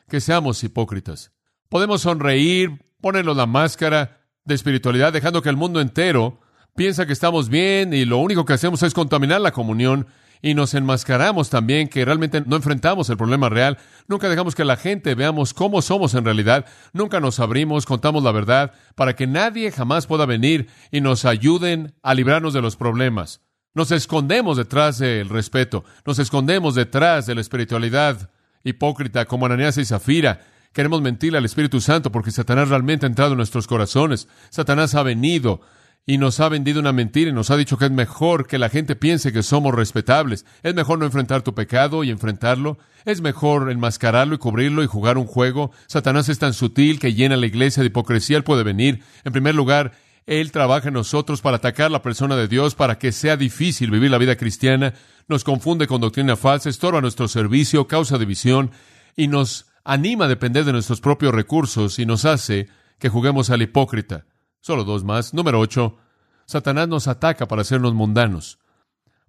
que 0.08 0.22
seamos 0.22 0.64
hipócritas. 0.64 1.32
Podemos 1.68 2.02
sonreír, 2.02 2.80
ponernos 3.02 3.36
la 3.36 3.48
máscara 3.48 4.22
de 4.46 4.54
espiritualidad, 4.54 5.12
dejando 5.12 5.42
que 5.42 5.50
el 5.50 5.58
mundo 5.58 5.82
entero 5.82 6.40
piensa 6.76 7.08
que 7.08 7.14
estamos 7.14 7.50
bien 7.50 7.92
y 7.92 8.06
lo 8.06 8.20
único 8.20 8.46
que 8.46 8.54
hacemos 8.54 8.84
es 8.84 8.94
contaminar 8.94 9.42
la 9.42 9.54
comunión 9.54 10.06
y 10.42 10.54
nos 10.54 10.74
enmascaramos 10.74 11.50
también 11.50 11.88
que 11.88 12.04
realmente 12.04 12.44
no 12.46 12.56
enfrentamos 12.56 13.10
el 13.10 13.18
problema 13.18 13.50
real, 13.50 13.78
nunca 14.08 14.30
dejamos 14.30 14.56
que 14.56 14.66
la 14.66 14.78
gente 14.78 15.16
veamos 15.16 15.54
cómo 15.54 15.82
somos 15.82 16.14
en 16.16 16.26
realidad, 16.26 16.66
nunca 16.94 17.20
nos 17.20 17.40
abrimos, 17.40 17.86
contamos 17.86 18.24
la 18.24 18.32
verdad, 18.32 18.74
para 18.96 19.16
que 19.16 19.28
nadie 19.28 19.72
jamás 19.72 20.08
pueda 20.08 20.26
venir 20.26 20.68
y 20.92 21.02
nos 21.02 21.26
ayuden 21.26 21.94
a 22.02 22.14
librarnos 22.14 22.54
de 22.54 22.62
los 22.62 22.76
problemas. 22.76 23.42
Nos 23.74 23.92
escondemos 23.92 24.58
detrás 24.58 24.98
del 24.98 25.30
respeto, 25.30 25.86
nos 26.06 26.20
escondemos 26.20 26.76
detrás 26.76 27.26
de 27.26 27.36
la 27.36 27.42
espiritualidad 27.42 28.30
hipócrita 28.64 29.26
como 29.26 29.46
Ananías 29.46 29.78
y 29.78 29.86
Zafira. 29.86 30.42
Queremos 30.74 31.02
mentirle 31.02 31.38
al 31.38 31.46
Espíritu 31.46 31.82
Santo 31.82 32.12
porque 32.12 32.32
Satanás 32.32 32.70
realmente 32.70 33.06
ha 33.06 33.10
entrado 33.10 33.32
en 33.32 33.38
nuestros 33.38 33.68
corazones. 33.68 34.28
Satanás 34.50 34.96
ha 34.96 35.04
venido 35.04 35.62
y 36.06 36.18
nos 36.18 36.40
ha 36.40 36.50
vendido 36.50 36.80
una 36.80 36.94
mentira 36.94 37.30
y 37.30 37.34
nos 37.34 37.52
ha 37.52 37.58
dicho 37.58 37.78
que 37.78 37.86
es 37.86 37.92
mejor 37.92 38.48
que 38.48 38.58
la 38.58 38.70
gente 38.70 38.96
piense 38.96 39.32
que 39.32 39.44
somos 39.44 39.74
respetables. 39.74 40.46
Es 40.64 40.74
mejor 40.74 41.00
no 41.00 41.06
enfrentar 41.06 41.44
tu 41.44 41.54
pecado 41.54 42.04
y 42.04 42.10
enfrentarlo. 42.10 42.80
Es 43.06 43.22
mejor 43.22 43.72
enmascararlo 43.72 44.36
y 44.36 44.40
cubrirlo 44.40 44.84
y 44.84 44.88
jugar 44.88 45.18
un 45.18 45.28
juego. 45.28 45.72
Satanás 45.88 46.28
es 46.30 46.40
tan 46.40 46.54
sutil 46.54 47.00
que 47.00 47.14
llena 47.14 47.38
la 47.38 47.46
iglesia 47.46 47.82
de 47.82 47.88
hipocresía. 47.88 48.38
Él 48.38 48.44
puede 48.44 48.64
venir. 48.64 49.04
En 49.24 49.32
primer 49.32 49.54
lugar, 49.54 49.92
Él 50.26 50.52
trabaja 50.52 50.88
en 50.88 50.96
nosotros 50.96 51.42
para 51.42 51.58
atacar 51.58 51.92
la 51.92 52.02
persona 52.02 52.36
de 52.36 52.48
Dios, 52.48 52.74
para 52.74 52.98
que 52.98 53.12
sea 53.12 53.38
difícil 53.38 53.92
vivir 53.92 54.10
la 54.10 54.18
vida 54.18 54.36
cristiana. 54.36 54.96
Nos 55.28 55.44
confunde 55.44 55.86
con 55.86 56.02
doctrina 56.02 56.36
falsa, 56.36 56.70
estorba 56.70 57.02
nuestro 57.02 57.28
servicio, 57.28 57.88
causa 57.88 58.18
división 58.18 58.72
y 59.16 59.28
nos 59.28 59.68
anima 59.84 60.26
a 60.26 60.30
depender 60.30 60.66
de 60.66 60.74
nuestros 60.74 61.00
propios 61.00 61.34
recursos 61.34 62.00
y 62.00 62.08
nos 62.08 62.26
hace 62.26 62.70
que 62.98 63.10
juguemos 63.10 63.52
al 63.52 63.62
hipócrita. 63.62 64.26
Solo 64.62 64.84
dos 64.84 65.04
más. 65.04 65.34
Número 65.34 65.60
ocho. 65.60 65.98
Satanás 66.46 66.88
nos 66.88 67.08
ataca 67.08 67.48
para 67.48 67.64
hacernos 67.64 67.94
mundanos, 67.94 68.60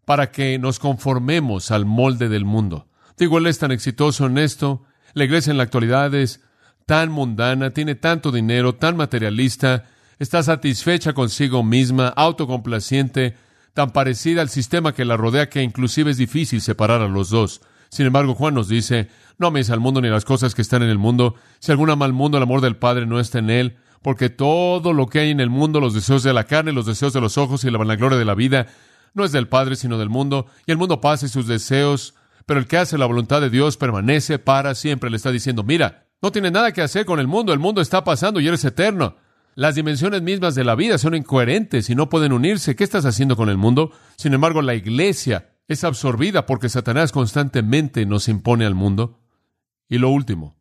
para 0.04 0.30
que 0.30 0.58
nos 0.58 0.78
conformemos 0.78 1.70
al 1.70 1.86
molde 1.86 2.28
del 2.28 2.44
mundo. 2.44 2.88
Digo, 3.16 3.38
él 3.38 3.46
es 3.46 3.58
tan 3.58 3.72
exitoso 3.72 4.26
en 4.26 4.38
esto. 4.38 4.84
La 5.14 5.24
iglesia 5.24 5.50
en 5.50 5.56
la 5.56 5.62
actualidad 5.62 6.14
es 6.14 6.42
tan 6.86 7.10
mundana, 7.10 7.70
tiene 7.70 7.94
tanto 7.94 8.32
dinero, 8.32 8.74
tan 8.74 8.96
materialista, 8.96 9.84
está 10.18 10.42
satisfecha 10.42 11.12
consigo 11.12 11.62
misma, 11.62 12.08
autocomplaciente, 12.08 13.36
tan 13.72 13.92
parecida 13.92 14.42
al 14.42 14.48
sistema 14.48 14.92
que 14.92 15.04
la 15.04 15.16
rodea 15.16 15.48
que 15.48 15.62
inclusive 15.62 16.10
es 16.10 16.16
difícil 16.16 16.60
separar 16.60 17.00
a 17.00 17.08
los 17.08 17.30
dos. 17.30 17.62
Sin 17.88 18.06
embargo, 18.06 18.34
Juan 18.34 18.54
nos 18.54 18.68
dice, 18.68 19.08
no 19.38 19.46
améis 19.46 19.70
al 19.70 19.80
mundo 19.80 20.00
ni 20.00 20.08
las 20.08 20.24
cosas 20.24 20.54
que 20.54 20.62
están 20.62 20.82
en 20.82 20.88
el 20.88 20.98
mundo. 20.98 21.36
Si 21.58 21.70
algún 21.70 21.90
ama 21.90 22.04
al 22.04 22.12
mundo, 22.12 22.36
el 22.36 22.42
amor 22.42 22.60
del 22.60 22.76
Padre 22.76 23.06
no 23.06 23.20
está 23.20 23.38
en 23.38 23.50
él, 23.50 23.76
porque 24.02 24.30
todo 24.30 24.92
lo 24.92 25.06
que 25.06 25.20
hay 25.20 25.30
en 25.30 25.40
el 25.40 25.50
mundo, 25.50 25.80
los 25.80 25.94
deseos 25.94 26.22
de 26.22 26.32
la 26.32 26.44
carne, 26.44 26.72
los 26.72 26.86
deseos 26.86 27.12
de 27.12 27.20
los 27.20 27.38
ojos 27.38 27.64
y 27.64 27.70
la 27.70 27.78
vanagloria 27.78 28.18
de 28.18 28.24
la 28.24 28.34
vida, 28.34 28.66
no 29.14 29.24
es 29.24 29.32
del 29.32 29.48
Padre, 29.48 29.76
sino 29.76 29.98
del 29.98 30.08
mundo, 30.08 30.46
y 30.66 30.72
el 30.72 30.78
mundo 30.78 31.00
pasa 31.00 31.26
y 31.26 31.28
sus 31.28 31.46
deseos, 31.46 32.14
pero 32.46 32.58
el 32.58 32.66
que 32.66 32.78
hace 32.78 32.98
la 32.98 33.06
voluntad 33.06 33.40
de 33.40 33.50
Dios 33.50 33.76
permanece 33.76 34.38
para 34.38 34.74
siempre. 34.74 35.10
Le 35.10 35.16
está 35.16 35.30
diciendo, 35.30 35.62
mira, 35.62 36.08
no 36.20 36.32
tiene 36.32 36.50
nada 36.50 36.72
que 36.72 36.82
hacer 36.82 37.04
con 37.04 37.20
el 37.20 37.28
mundo, 37.28 37.52
el 37.52 37.58
mundo 37.58 37.80
está 37.80 38.04
pasando 38.04 38.40
y 38.40 38.48
eres 38.48 38.64
eterno. 38.64 39.16
Las 39.54 39.74
dimensiones 39.74 40.22
mismas 40.22 40.54
de 40.54 40.64
la 40.64 40.74
vida 40.74 40.96
son 40.96 41.14
incoherentes 41.14 41.90
y 41.90 41.94
no 41.94 42.08
pueden 42.08 42.32
unirse. 42.32 42.74
¿Qué 42.74 42.84
estás 42.84 43.04
haciendo 43.04 43.36
con 43.36 43.50
el 43.50 43.58
mundo? 43.58 43.92
Sin 44.16 44.32
embargo, 44.32 44.62
la 44.62 44.74
iglesia 44.74 45.50
es 45.68 45.84
absorbida 45.84 46.46
porque 46.46 46.70
Satanás 46.70 47.12
constantemente 47.12 48.06
nos 48.06 48.28
impone 48.28 48.64
al 48.64 48.74
mundo. 48.74 49.20
Y 49.88 49.98
lo 49.98 50.08
último, 50.08 50.56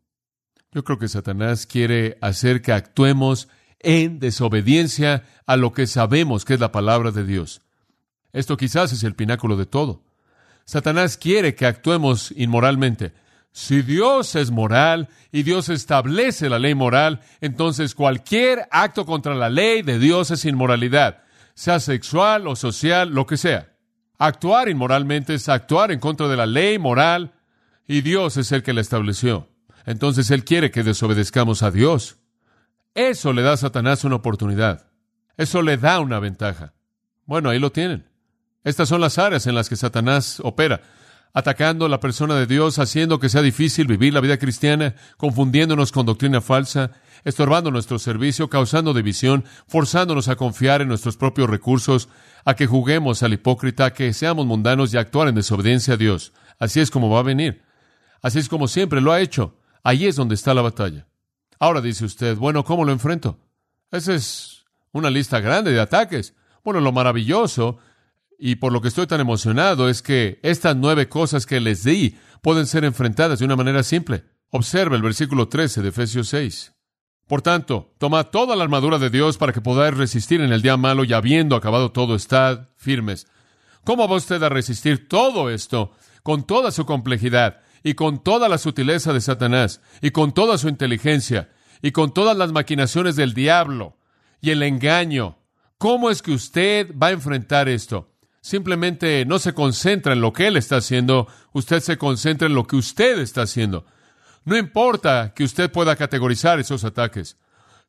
yo 0.74 0.84
creo 0.84 0.98
que 0.98 1.10
Satanás 1.10 1.66
quiere 1.66 2.18
hacer 2.22 2.62
que 2.62 2.72
actuemos 2.72 3.50
en 3.80 4.20
desobediencia 4.20 5.24
a 5.46 5.58
lo 5.58 5.74
que 5.74 5.86
sabemos 5.86 6.46
que 6.46 6.54
es 6.54 6.60
la 6.60 6.72
palabra 6.72 7.12
de 7.12 7.26
Dios. 7.26 7.62
Esto 8.32 8.56
quizás 8.56 8.94
es 8.94 9.04
el 9.04 9.16
pináculo 9.16 9.58
de 9.58 9.66
todo. 9.66 10.02
Satanás 10.64 11.18
quiere 11.18 11.56
que 11.56 11.66
actuemos 11.66 12.34
inmoralmente. 12.38 13.14
Si 13.52 13.82
Dios 13.82 14.36
es 14.36 14.50
moral 14.50 15.10
y 15.34 15.44
Dios 15.44 15.68
establece 15.68 16.48
la 16.48 16.60
ley 16.60 16.74
moral, 16.74 17.20
entonces 17.42 17.94
cualquier 17.94 18.70
acto 18.72 19.06
contra 19.06 19.36
la 19.36 19.50
ley 19.50 19.82
de 19.82 20.00
Dios 20.00 20.32
es 20.32 20.46
inmoralidad, 20.46 21.24
sea 21.54 21.82
sexual 21.82 22.48
o 22.48 22.56
social, 22.56 23.10
lo 23.10 23.26
que 23.26 23.36
sea. 23.36 23.74
Actuar 24.18 24.70
inmoralmente 24.70 25.34
es 25.34 25.50
actuar 25.50 25.92
en 25.92 26.00
contra 26.00 26.30
de 26.30 26.38
la 26.38 26.46
ley 26.46 26.80
moral 26.80 27.34
y 27.88 28.00
Dios 28.00 28.38
es 28.38 28.54
el 28.54 28.64
que 28.64 28.72
la 28.72 28.80
estableció. 28.80 29.51
Entonces 29.86 30.32
Él 30.32 30.44
quiere 30.44 30.72
que 30.72 30.84
desobedezcamos 30.84 31.64
a 31.64 31.72
Dios. 31.72 32.18
Eso 32.94 33.34
le 33.34 33.42
da 33.42 33.54
a 33.54 33.58
Satanás 33.58 34.04
una 34.04 34.16
oportunidad. 34.16 34.88
Eso 35.38 35.62
le 35.62 35.78
da 35.78 36.00
una 36.00 36.20
ventaja. 36.20 36.74
Bueno, 37.26 37.50
ahí 37.50 37.60
lo 37.60 37.72
tienen. 37.72 38.08
Estas 38.64 38.90
son 38.90 39.02
las 39.02 39.18
áreas 39.18 39.48
en 39.48 39.56
las 39.56 39.70
que 39.70 39.76
Satanás 39.76 40.40
opera, 40.44 40.82
atacando 41.34 41.86
a 41.86 41.90
la 41.90 42.00
persona 42.00 42.36
de 42.36 42.46
Dios, 42.46 42.78
haciendo 42.78 43.20
que 43.20 43.30
sea 43.30 43.42
difícil 43.42 43.88
vivir 43.88 44.14
la 44.14 44.22
vida 44.22 44.38
cristiana, 44.38 44.96
confundiéndonos 45.18 45.92
con 45.92 46.06
doctrina 46.06 46.42
falsa, 46.42 46.92
estorbando 47.24 47.72
nuestro 47.72 47.98
servicio, 47.98 48.50
causando 48.50 48.94
división, 48.94 49.46
forzándonos 49.68 50.28
a 50.28 50.36
confiar 50.36 50.82
en 50.82 50.90
nuestros 50.90 51.18
propios 51.18 51.50
recursos, 51.50 52.10
a 52.46 52.56
que 52.56 52.68
juguemos 52.68 53.24
al 53.24 53.34
hipócrita, 53.34 53.86
a 53.86 53.94
que 53.94 54.14
seamos 54.14 54.46
mundanos 54.46 54.94
y 54.94 54.98
actuar 54.98 55.28
en 55.28 55.36
desobediencia 55.36 55.96
a 55.96 55.98
Dios. 55.98 56.34
Así 56.60 56.80
es 56.80 56.92
como 56.92 57.10
va 57.10 57.20
a 57.20 57.24
venir. 57.24 57.64
Así 58.22 58.40
es 58.40 58.50
como 58.50 58.68
siempre 58.68 59.02
lo 59.02 59.12
ha 59.12 59.22
hecho. 59.22 59.56
Ahí 59.84 60.06
es 60.06 60.16
donde 60.16 60.36
está 60.36 60.54
la 60.54 60.62
batalla. 60.62 61.08
Ahora 61.60 61.82
dice 61.82 62.06
usted, 62.06 62.38
bueno, 62.38 62.64
¿cómo 62.64 62.86
lo 62.86 62.92
enfrento? 62.92 63.40
Esa 63.92 64.14
es 64.14 64.66
una 64.92 65.10
lista 65.10 65.40
grande 65.40 65.72
de 65.72 65.80
ataques. 65.80 66.36
Bueno, 66.64 66.80
lo 66.80 66.92
maravilloso 66.92 67.78
y 68.38 68.56
por 68.56 68.74
lo 68.74 68.82
que 68.82 68.88
estoy 68.88 69.08
tan 69.08 69.20
emocionado 69.22 69.90
es 69.90 70.02
que 70.02 70.40
estas 70.44 70.76
nueve 70.76 71.08
cosas 71.08 71.46
que 71.46 71.60
les 71.60 71.84
di 71.84 72.18
pueden 72.42 72.66
ser 72.66 72.84
enfrentadas 72.86 73.40
de 73.40 73.46
una 73.46 73.56
manera 73.56 73.84
simple. 73.84 74.24
Observa 74.50 74.96
el 74.96 75.02
versículo 75.02 75.48
13 75.48 75.82
de 75.82 75.90
Efesios 75.90 76.28
6. 76.30 76.74
Por 77.28 77.42
tanto, 77.42 77.94
tomad 77.98 78.26
toda 78.28 78.56
la 78.56 78.64
armadura 78.64 78.98
de 78.98 79.10
Dios 79.10 79.38
para 79.38 79.54
que 79.54 79.62
podáis 79.62 79.96
resistir 79.96 80.42
en 80.42 80.52
el 80.52 80.62
día 80.62 80.76
malo 80.76 81.04
y 81.04 81.14
habiendo 81.14 81.56
acabado 81.56 81.92
todo, 81.92 82.16
estad 82.16 82.68
firmes. 82.76 83.28
¿Cómo 83.86 84.08
va 84.08 84.18
usted 84.18 84.44
a 84.44 84.50
resistir 84.50 85.08
todo 85.08 85.50
esto 85.50 85.92
con 86.24 86.46
toda 86.46 86.72
su 86.72 86.86
complejidad? 86.86 87.62
Y 87.84 87.94
con 87.94 88.24
toda 88.24 88.50
la 88.50 88.58
sutileza 88.58 89.14
de 89.14 89.22
Satanás, 89.22 89.82
y 90.02 90.12
con 90.12 90.34
toda 90.34 90.58
su 90.58 90.70
inteligencia, 90.70 91.50
y 91.82 91.92
con 91.92 92.14
todas 92.14 92.38
las 92.38 92.52
maquinaciones 92.52 93.16
del 93.16 93.34
diablo, 93.34 93.98
y 94.42 94.52
el 94.52 94.64
engaño. 94.64 95.38
¿Cómo 95.78 96.10
es 96.10 96.22
que 96.22 96.32
usted 96.32 96.94
va 96.96 97.08
a 97.08 97.12
enfrentar 97.12 97.70
esto? 97.70 98.12
Simplemente 98.42 99.26
no 99.26 99.40
se 99.40 99.54
concentra 99.54 100.14
en 100.14 100.22
lo 100.22 100.34
que 100.34 100.48
él 100.48 100.58
está 100.58 100.78
haciendo, 100.78 101.28
usted 101.54 101.80
se 101.80 101.98
concentra 101.98 102.48
en 102.48 102.56
lo 102.56 102.66
que 102.66 102.76
usted 102.76 103.20
está 103.20 103.44
haciendo. 103.44 103.86
No 104.46 104.58
importa 104.58 105.34
que 105.36 105.44
usted 105.44 105.72
pueda 105.72 105.96
categorizar 105.96 106.60
esos 106.60 106.84
ataques. 106.84 107.38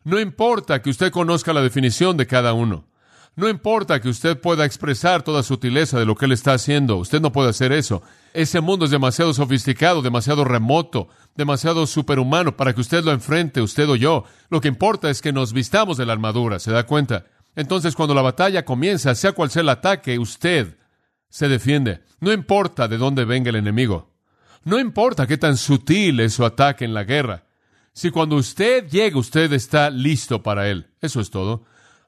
No 0.04 0.20
importa 0.20 0.82
que 0.82 0.90
usted 0.90 1.10
conozca 1.10 1.52
la 1.52 1.62
definición 1.62 2.16
de 2.16 2.26
cada 2.26 2.52
uno. 2.52 2.86
No 3.34 3.48
importa 3.48 4.00
que 4.00 4.10
usted 4.10 4.38
pueda 4.38 4.66
expresar 4.66 5.22
toda 5.22 5.42
sutileza 5.42 5.98
de 5.98 6.04
lo 6.04 6.16
que 6.16 6.26
él 6.26 6.32
está 6.32 6.52
haciendo, 6.52 6.98
usted 6.98 7.20
no 7.20 7.32
puede 7.32 7.48
hacer 7.48 7.72
eso. 7.72 8.02
Ese 8.34 8.60
mundo 8.60 8.84
es 8.84 8.90
demasiado 8.90 9.32
sofisticado, 9.32 10.02
demasiado 10.02 10.44
remoto, 10.44 11.08
demasiado 11.34 11.86
superhumano 11.86 12.56
para 12.56 12.74
que 12.74 12.82
usted 12.82 13.02
lo 13.02 13.10
enfrente, 13.10 13.62
usted 13.62 13.88
o 13.88 13.96
yo. 13.96 14.24
Lo 14.50 14.60
que 14.60 14.68
importa 14.68 15.08
es 15.08 15.22
que 15.22 15.32
nos 15.32 15.54
vistamos 15.54 15.96
de 15.96 16.04
la 16.04 16.12
armadura, 16.12 16.58
¿se 16.58 16.72
da 16.72 16.84
cuenta? 16.84 17.24
Entonces, 17.56 17.94
cuando 17.94 18.14
la 18.14 18.22
batalla 18.22 18.66
comienza, 18.66 19.14
sea 19.14 19.32
cual 19.32 19.50
sea 19.50 19.62
el 19.62 19.68
ataque, 19.70 20.18
usted 20.18 20.76
se 21.30 21.48
defiende. 21.48 22.02
No 22.20 22.32
importa 22.32 22.86
de 22.86 22.98
dónde 22.98 23.24
venga 23.24 23.48
el 23.48 23.56
enemigo. 23.56 24.12
No 24.64 24.78
importa 24.78 25.26
qué 25.26 25.38
tan 25.38 25.56
sutil 25.56 26.20
es 26.20 26.34
su 26.34 26.44
ataque 26.44 26.84
en 26.84 26.92
la 26.92 27.04
guerra. 27.04 27.46
Si 27.94 28.10
cuando 28.10 28.36
usted 28.36 28.88
llega, 28.88 29.18
usted 29.18 29.52
está 29.54 29.88
listo 29.90 30.42
para 30.42 30.68
él. 30.68 30.90
Eso 31.00 31.20
es 31.20 31.30
todo. 31.30 31.64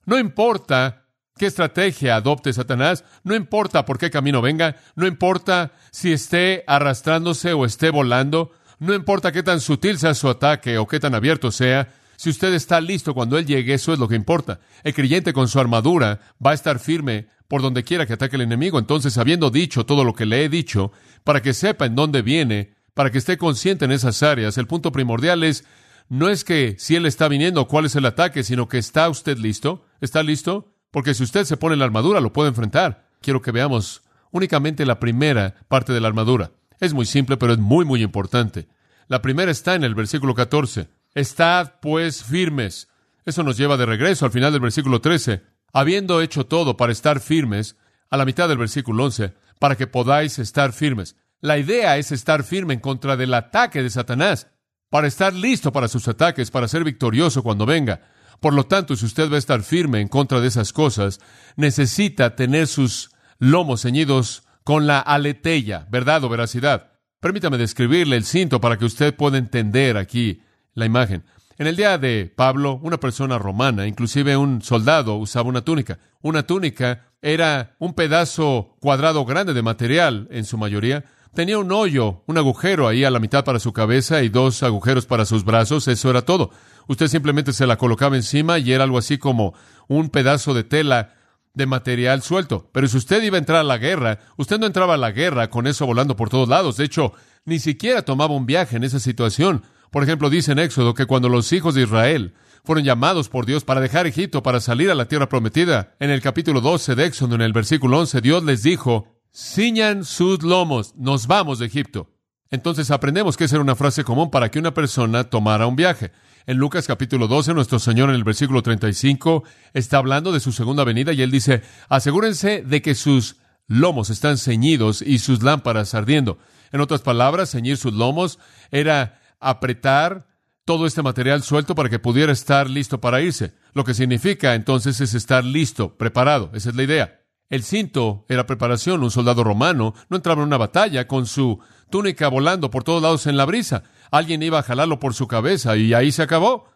No 0.07 0.19
importa 0.19 1.04
qué 1.37 1.47
estrategia 1.47 2.17
adopte 2.17 2.53
Satanás, 2.53 3.05
no 3.23 3.35
importa 3.35 3.85
por 3.85 3.99
qué 3.99 4.11
camino 4.11 4.41
venga, 4.41 4.77
no 4.95 5.07
importa 5.07 5.73
si 5.91 6.13
esté 6.13 6.65
arrastrándose 6.67 7.53
o 7.53 7.65
esté 7.65 7.91
volando, 7.91 8.53
no 8.79 8.95
importa 8.95 9.33
qué 9.33 9.43
tan 9.43 9.61
sutil 9.61 9.99
sea 9.99 10.15
su 10.15 10.29
ataque 10.29 10.79
o 10.79 10.87
qué 10.87 11.01
tan 11.01 11.15
abierto 11.15 11.51
sea, 11.51 11.89
si 12.17 12.31
usted 12.31 12.55
está 12.55 12.81
listo 12.81 13.15
cuando 13.15 13.39
Él 13.39 13.47
llegue, 13.47 13.75
eso 13.75 13.93
es 13.93 13.99
lo 13.99 14.09
que 14.09 14.15
importa. 14.15 14.61
El 14.83 14.95
creyente 14.95 15.33
con 15.33 15.49
su 15.49 15.59
armadura 15.59 16.21
va 16.45 16.53
a 16.53 16.55
estar 16.55 16.79
firme 16.79 17.27
por 17.49 17.63
donde 17.63 17.85
quiera 17.85 18.07
que 18.07 18.15
ataque 18.15 18.37
el 18.37 18.43
enemigo. 18.43 18.79
Entonces, 18.79 19.19
habiendo 19.19 19.51
dicho 19.51 19.85
todo 19.85 20.05
lo 20.05 20.15
que 20.15 20.27
le 20.27 20.45
he 20.45 20.49
dicho, 20.49 20.93
para 21.25 21.43
que 21.43 21.55
sepa 21.55 21.87
en 21.87 21.95
dónde 21.95 22.23
viene, 22.23 22.75
para 22.95 23.11
que 23.11 23.19
esté 23.19 23.37
consciente 23.37 23.85
en 23.85 23.93
esas 23.93 24.23
áreas, 24.23 24.57
el 24.59 24.67
punto 24.67 24.93
primordial 24.93 25.43
es, 25.43 25.65
no 26.09 26.29
es 26.29 26.45
que 26.45 26.77
si 26.79 26.97
Él 26.97 27.07
está 27.07 27.29
viniendo, 27.29 27.67
cuál 27.67 27.87
es 27.87 27.97
el 27.97 28.07
ataque, 28.07 28.45
sino 28.45 28.69
que 28.69 28.79
está 28.79 29.09
usted 29.09 29.37
listo. 29.39 29.85
¿Está 30.01 30.23
listo? 30.23 30.74
Porque 30.95 31.13
si 31.13 31.25
usted 31.25 31.45
se 31.45 31.57
pone 31.57 31.75
la 31.75 31.87
armadura, 31.87 32.21
lo 32.21 32.33
puede 32.33 32.51
enfrentar. 32.51 33.09
Quiero 33.21 33.43
que 33.43 33.51
veamos 33.51 34.03
únicamente 34.31 34.87
la 34.87 35.01
primera 35.01 35.57
parte 35.67 35.93
de 35.93 36.01
la 36.01 36.07
armadura. 36.07 36.53
Es 36.79 36.95
muy 36.95 37.05
simple, 37.05 37.37
pero 37.37 37.53
es 37.53 37.59
muy, 37.59 37.85
muy 37.85 38.01
importante. 38.01 38.69
La 39.09 39.21
primera 39.21 39.51
está 39.51 39.75
en 39.75 39.83
el 39.83 39.97
versículo 39.97 40.37
14. 40.37 40.89
Estad 41.17 41.81
pues 41.83 42.23
firmes. 42.23 42.91
Eso 43.25 43.43
nos 43.43 43.57
lleva 43.57 43.77
de 43.77 43.87
regreso 43.87 44.25
al 44.25 44.31
final 44.31 44.53
del 44.53 44.61
versículo 44.61 45.01
13. 45.01 45.43
Habiendo 45.73 46.21
hecho 46.21 46.47
todo 46.47 46.77
para 46.77 46.93
estar 46.93 47.19
firmes, 47.19 47.77
a 48.09 48.17
la 48.17 48.25
mitad 48.25 48.49
del 48.49 48.59
versículo 48.59 49.07
11, 49.07 49.35
para 49.59 49.75
que 49.75 49.89
podáis 49.89 50.39
estar 50.39 50.73
firmes. 50.73 51.17
La 51.41 51.59
idea 51.59 51.99
es 51.99 52.13
estar 52.13 52.45
firme 52.45 52.75
en 52.75 52.79
contra 52.79 53.17
del 53.17 53.35
ataque 53.35 53.83
de 53.83 53.91
Satanás, 53.91 54.47
para 54.91 55.09
estar 55.09 55.35
listo 55.35 55.73
para 55.73 55.89
sus 55.89 56.07
ataques, 56.07 56.53
para 56.53 56.69
ser 56.69 56.85
victorioso 56.85 57.43
cuando 57.43 57.67
venga. 57.67 58.14
Por 58.45 58.53
lo 58.53 58.67
tanto, 58.67 58.95
si 58.95 59.07
usted 59.07 59.31
va 59.31 59.37
a 59.37 59.39
estar 59.39 59.63
firme 59.63 60.03
en 60.03 60.09
contra 60.09 60.39
de 60.39 60.49
esas 60.49 60.75
cosas, 60.75 61.19
necesita 61.57 62.37
tener 62.37 62.67
sus 62.67 63.11
lomos 63.39 63.81
ceñidos 63.81 64.43
con 64.65 64.87
la 64.87 64.99
aletella, 64.99 65.87
verdad 65.91 66.23
o 66.25 66.29
veracidad. 66.29 66.93
Permítame 67.21 67.57
describirle 67.57 68.17
el 68.17 68.27
cinto 68.27 68.61
para 68.61 68.77
que 68.77 68.85
usted 68.85 69.17
pueda 69.17 69.39
entender 69.39 69.97
aquí 69.97 70.43
la 70.75 70.85
imagen. 70.85 71.25
En 71.57 71.69
el 71.69 71.75
día 71.75 71.97
de 71.97 72.31
Pablo, 72.37 72.79
una 72.83 73.01
persona 73.01 73.39
romana, 73.39 73.87
inclusive 73.87 74.37
un 74.37 74.61
soldado, 74.61 75.17
usaba 75.17 75.49
una 75.49 75.63
túnica. 75.63 75.99
Una 76.21 76.43
túnica 76.43 77.07
era 77.23 77.77
un 77.79 77.95
pedazo 77.95 78.77
cuadrado 78.79 79.25
grande 79.25 79.55
de 79.55 79.63
material, 79.63 80.29
en 80.31 80.45
su 80.45 80.59
mayoría. 80.59 81.07
Tenía 81.35 81.59
un 81.59 81.73
hoyo, 81.73 82.23
un 82.27 82.39
agujero 82.39 82.87
ahí 82.87 83.03
a 83.03 83.11
la 83.11 83.19
mitad 83.19 83.45
para 83.45 83.59
su 83.59 83.73
cabeza 83.73 84.23
y 84.23 84.29
dos 84.29 84.63
agujeros 84.63 85.05
para 85.05 85.25
sus 85.25 85.45
brazos. 85.45 85.89
Eso 85.89 86.09
era 86.09 86.23
todo. 86.23 86.51
Usted 86.87 87.09
simplemente 87.09 87.53
se 87.53 87.67
la 87.67 87.77
colocaba 87.77 88.15
encima 88.15 88.61
y 88.61 88.71
era 88.71 88.85
algo 88.85 88.99
así 88.99 89.19
como 89.19 89.53
un 89.89 90.11
pedazo 90.11 90.55
de 90.55 90.63
tela 90.63 91.15
de 91.53 91.67
material 91.67 92.23
suelto. 92.23 92.71
Pero 92.73 92.87
si 92.87 92.99
usted 92.99 93.21
iba 93.25 93.37
a 93.37 93.41
entrar 93.41 93.59
a 93.59 93.65
la 93.65 93.79
guerra, 93.79 94.21
usted 94.37 94.61
no 94.61 94.67
entraba 94.67 94.95
a 94.95 94.97
la 94.99 95.11
guerra 95.11 95.51
con 95.51 95.67
eso 95.67 95.87
volando 95.87 96.15
por 96.15 96.31
todos 96.31 96.49
lados. 96.49 96.77
De 96.77 96.85
hecho, 96.85 97.15
ni 97.45 97.59
siquiera 97.59 98.03
tomaba 98.03 98.37
un 98.37 98.47
viaje 98.47 98.77
en 98.77 98.85
esa 98.85 99.01
situación. 99.01 99.65
Por 99.91 100.05
ejemplo, 100.05 100.31
dice 100.31 100.53
en 100.53 100.61
Éxodo 100.61 100.95
que 100.95 101.07
cuando 101.07 101.29
los 101.29 101.53
hijos 101.53 101.75
de 101.75 101.83
Israel 101.83 102.35
fueron 102.63 102.85
llamados 102.85 103.29
por 103.29 103.45
Dios 103.45 103.65
para 103.65 103.81
dejar 103.81 104.07
Egipto, 104.07 104.45
para 104.45 104.61
salir 104.61 104.89
a 104.89 104.95
la 104.95 105.07
tierra 105.07 105.29
prometida, 105.29 105.97
en 105.99 106.11
el 106.11 106.23
capítulo 106.23 106.61
12 106.61 106.95
de 106.95 107.07
Éxodo, 107.07 107.35
en 107.35 107.43
el 107.43 107.53
versículo 107.53 107.99
11, 107.99 108.21
Dios 108.21 108.45
les 108.45 108.63
dijo, 108.63 109.14
ciñan 109.35 110.05
sus 110.05 110.43
lomos, 110.43 110.95
nos 110.97 111.27
vamos 111.27 111.59
de 111.59 111.67
Egipto. 111.67 112.11
Entonces 112.51 112.93
aprendemos 112.93 113.37
que 113.37 113.45
esa 113.45 113.57
era 113.57 113.65
una 113.65 113.75
frase 113.75 114.05
común 114.05 114.31
para 114.31 114.51
que 114.51 114.61
una 114.61 114.73
persona 114.73 115.25
tomara 115.25 115.67
un 115.67 115.75
viaje. 115.75 116.13
En 116.47 116.59
Lucas 116.59 116.87
capítulo 116.87 117.27
12, 117.27 117.53
nuestro 117.53 117.81
Señor 117.81 118.11
en 118.11 118.15
el 118.15 118.23
versículo 118.23 118.63
35 118.63 119.43
está 119.73 119.99
hablando 119.99 120.31
de 120.31 120.41
su 120.41 120.53
segunda 120.53 120.85
venida 120.85 121.13
y 121.13 121.23
él 121.23 121.33
dice, 121.33 121.63
asegúrense 121.89 122.63
de 122.63 122.81
que 122.81 122.95
sus 122.95 123.37
lomos 123.67 124.11
están 124.11 124.39
ceñidos 124.39 125.03
y 125.03 125.19
sus 125.19 125.43
lámparas 125.43 125.95
ardiendo. 125.95 126.39
En 126.71 126.81
otras 126.81 127.01
palabras, 127.01 127.51
ceñir 127.51 127.77
sus 127.77 127.93
lomos 127.93 128.39
era 128.71 129.21
apretar 129.41 130.29
todo 130.65 130.87
este 130.87 131.03
material 131.03 131.43
suelto 131.43 131.75
para 131.75 131.89
que 131.89 131.99
pudiera 131.99 132.33
estar 132.33 132.71
listo 132.71 133.01
para 133.01 133.21
irse. 133.21 133.53
Lo 133.73 133.85
que 133.85 133.95
significa 133.95 134.55
entonces 134.55 135.01
es 135.01 135.15
estar 135.15 135.45
listo, 135.45 135.97
preparado. 135.97 136.51
Esa 136.55 136.71
es 136.71 136.77
la 136.77 136.83
idea. 136.85 137.24
El 137.51 137.63
cinto 137.63 138.25
era 138.29 138.47
preparación. 138.47 139.03
Un 139.03 139.11
soldado 139.11 139.45
romano 139.45 139.95
no 140.09 140.17
entraba 140.17 140.43
en 140.43 140.49
una 140.49 140.57
batalla 140.57 141.07
con 141.07 141.27
su 141.27 141.59
túnica 141.91 142.29
volando 142.29 142.71
por 142.71 142.85
todos 142.85 143.03
lados 143.03 143.27
en 143.27 143.37
la 143.37 143.45
brisa. 143.45 143.85
Alguien 144.11 144.43
iba 144.43 144.59
a 144.59 144.63
jalarlo 144.63 144.99
por 144.99 145.15
su 145.15 145.29
cabeza 145.29 145.77
y 145.77 145.95
ahí 145.95 146.13
se 146.13 146.23
acabó. 146.23 146.69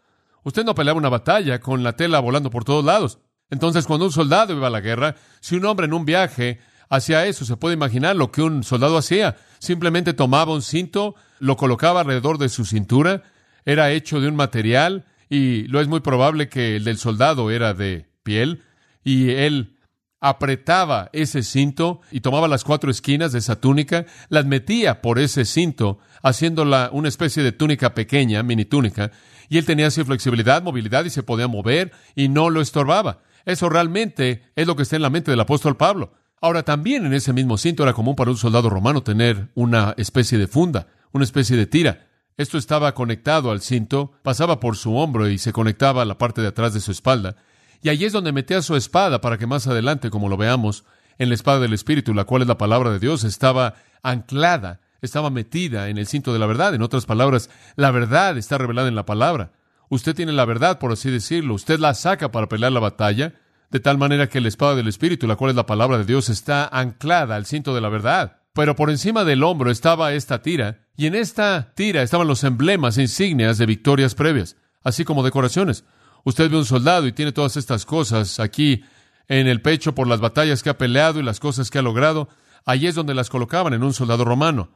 Usted 0.44 0.64
no 0.64 0.74
peleaba 0.74 0.98
una 0.98 1.08
batalla 1.08 1.60
con 1.60 1.82
la 1.82 1.94
tela 1.94 2.20
volando 2.20 2.50
por 2.50 2.64
todos 2.64 2.84
lados. 2.84 3.18
Entonces, 3.50 3.86
cuando 3.86 4.06
un 4.06 4.12
soldado 4.12 4.54
iba 4.54 4.66
a 4.66 4.70
la 4.70 4.80
guerra, 4.80 5.16
si 5.40 5.56
un 5.56 5.64
hombre 5.64 5.86
en 5.86 5.94
un 5.94 6.04
viaje 6.04 6.60
hacía 6.88 7.26
eso, 7.26 7.44
se 7.44 7.56
puede 7.56 7.74
imaginar 7.74 8.16
lo 8.16 8.30
que 8.30 8.42
un 8.42 8.62
soldado 8.62 8.98
hacía. 8.98 9.36
Simplemente 9.58 10.12
tomaba 10.12 10.52
un 10.52 10.62
cinto, 10.62 11.14
lo 11.38 11.56
colocaba 11.56 12.00
alrededor 12.00 12.38
de 12.38 12.48
su 12.48 12.64
cintura, 12.64 13.22
era 13.64 13.90
hecho 13.90 14.20
de 14.20 14.28
un 14.28 14.36
material 14.36 15.06
y 15.28 15.62
lo 15.64 15.80
es 15.80 15.88
muy 15.88 16.00
probable 16.00 16.48
que 16.48 16.76
el 16.76 16.84
del 16.84 16.98
soldado 16.98 17.50
era 17.50 17.74
de 17.74 18.08
piel 18.22 18.62
y 19.04 19.30
él 19.30 19.77
apretaba 20.20 21.10
ese 21.12 21.42
cinto 21.42 22.00
y 22.10 22.20
tomaba 22.20 22.48
las 22.48 22.64
cuatro 22.64 22.90
esquinas 22.90 23.32
de 23.32 23.38
esa 23.38 23.60
túnica, 23.60 24.06
las 24.28 24.46
metía 24.46 25.00
por 25.00 25.18
ese 25.18 25.44
cinto, 25.44 25.98
haciéndola 26.22 26.90
una 26.92 27.08
especie 27.08 27.42
de 27.42 27.52
túnica 27.52 27.94
pequeña, 27.94 28.42
mini 28.42 28.64
túnica, 28.64 29.12
y 29.48 29.58
él 29.58 29.64
tenía 29.64 29.86
así 29.86 30.02
flexibilidad, 30.04 30.62
movilidad 30.62 31.04
y 31.04 31.10
se 31.10 31.22
podía 31.22 31.48
mover 31.48 31.92
y 32.14 32.28
no 32.28 32.50
lo 32.50 32.60
estorbaba. 32.60 33.22
Eso 33.44 33.68
realmente 33.68 34.42
es 34.56 34.66
lo 34.66 34.76
que 34.76 34.82
está 34.82 34.96
en 34.96 35.02
la 35.02 35.10
mente 35.10 35.30
del 35.30 35.40
apóstol 35.40 35.76
Pablo. 35.76 36.12
Ahora, 36.40 36.62
también 36.62 37.04
en 37.06 37.14
ese 37.14 37.32
mismo 37.32 37.56
cinto 37.56 37.82
era 37.82 37.94
común 37.94 38.14
para 38.14 38.30
un 38.30 38.36
soldado 38.36 38.70
romano 38.70 39.02
tener 39.02 39.48
una 39.54 39.94
especie 39.96 40.38
de 40.38 40.46
funda, 40.46 40.88
una 41.12 41.24
especie 41.24 41.56
de 41.56 41.66
tira. 41.66 42.06
Esto 42.36 42.58
estaba 42.58 42.94
conectado 42.94 43.50
al 43.50 43.60
cinto, 43.60 44.12
pasaba 44.22 44.60
por 44.60 44.76
su 44.76 44.94
hombro 44.94 45.28
y 45.28 45.38
se 45.38 45.52
conectaba 45.52 46.02
a 46.02 46.04
la 46.04 46.18
parte 46.18 46.40
de 46.40 46.48
atrás 46.48 46.74
de 46.74 46.80
su 46.80 46.92
espalda. 46.92 47.36
Y 47.82 47.90
allí 47.90 48.04
es 48.04 48.12
donde 48.12 48.32
metía 48.32 48.62
su 48.62 48.76
espada 48.76 49.20
para 49.20 49.38
que 49.38 49.46
más 49.46 49.66
adelante, 49.66 50.10
como 50.10 50.28
lo 50.28 50.36
veamos, 50.36 50.84
en 51.18 51.28
la 51.28 51.34
espada 51.34 51.60
del 51.60 51.72
Espíritu, 51.72 52.14
la 52.14 52.24
cual 52.24 52.42
es 52.42 52.48
la 52.48 52.58
palabra 52.58 52.90
de 52.90 52.98
Dios, 52.98 53.24
estaba 53.24 53.74
anclada, 54.02 54.80
estaba 55.02 55.30
metida 55.30 55.88
en 55.88 55.98
el 55.98 56.06
cinto 56.06 56.32
de 56.32 56.38
la 56.38 56.46
verdad. 56.46 56.74
En 56.74 56.82
otras 56.82 57.06
palabras, 57.06 57.50
la 57.76 57.90
verdad 57.90 58.36
está 58.38 58.58
revelada 58.58 58.88
en 58.88 58.94
la 58.94 59.06
palabra. 59.06 59.52
Usted 59.88 60.14
tiene 60.14 60.32
la 60.32 60.44
verdad, 60.44 60.78
por 60.78 60.92
así 60.92 61.10
decirlo. 61.10 61.54
Usted 61.54 61.78
la 61.78 61.94
saca 61.94 62.30
para 62.30 62.48
pelear 62.48 62.72
la 62.72 62.80
batalla, 62.80 63.34
de 63.70 63.80
tal 63.80 63.98
manera 63.98 64.28
que 64.28 64.40
la 64.40 64.48
espada 64.48 64.74
del 64.74 64.88
Espíritu, 64.88 65.26
la 65.26 65.36
cual 65.36 65.50
es 65.50 65.56
la 65.56 65.66
palabra 65.66 65.98
de 65.98 66.04
Dios, 66.04 66.28
está 66.28 66.66
anclada 66.66 67.36
al 67.36 67.46
cinto 67.46 67.74
de 67.74 67.80
la 67.80 67.88
verdad. 67.88 68.38
Pero 68.54 68.74
por 68.76 68.90
encima 68.90 69.24
del 69.24 69.44
hombro 69.44 69.70
estaba 69.70 70.12
esta 70.12 70.42
tira, 70.42 70.86
y 70.96 71.06
en 71.06 71.14
esta 71.14 71.72
tira 71.74 72.02
estaban 72.02 72.26
los 72.26 72.44
emblemas 72.44 72.98
e 72.98 73.02
insignias 73.02 73.56
de 73.58 73.66
victorias 73.66 74.14
previas, 74.14 74.56
así 74.82 75.04
como 75.04 75.22
decoraciones. 75.22 75.84
Usted 76.24 76.50
ve 76.50 76.56
un 76.56 76.64
soldado 76.64 77.06
y 77.06 77.12
tiene 77.12 77.32
todas 77.32 77.56
estas 77.56 77.86
cosas 77.86 78.40
aquí 78.40 78.84
en 79.28 79.46
el 79.46 79.60
pecho 79.60 79.94
por 79.94 80.06
las 80.06 80.20
batallas 80.20 80.62
que 80.62 80.70
ha 80.70 80.78
peleado 80.78 81.20
y 81.20 81.22
las 81.22 81.40
cosas 81.40 81.70
que 81.70 81.78
ha 81.78 81.82
logrado. 81.82 82.28
Allí 82.64 82.86
es 82.86 82.94
donde 82.94 83.14
las 83.14 83.30
colocaban 83.30 83.74
en 83.74 83.82
un 83.82 83.92
soldado 83.92 84.24
romano. 84.24 84.70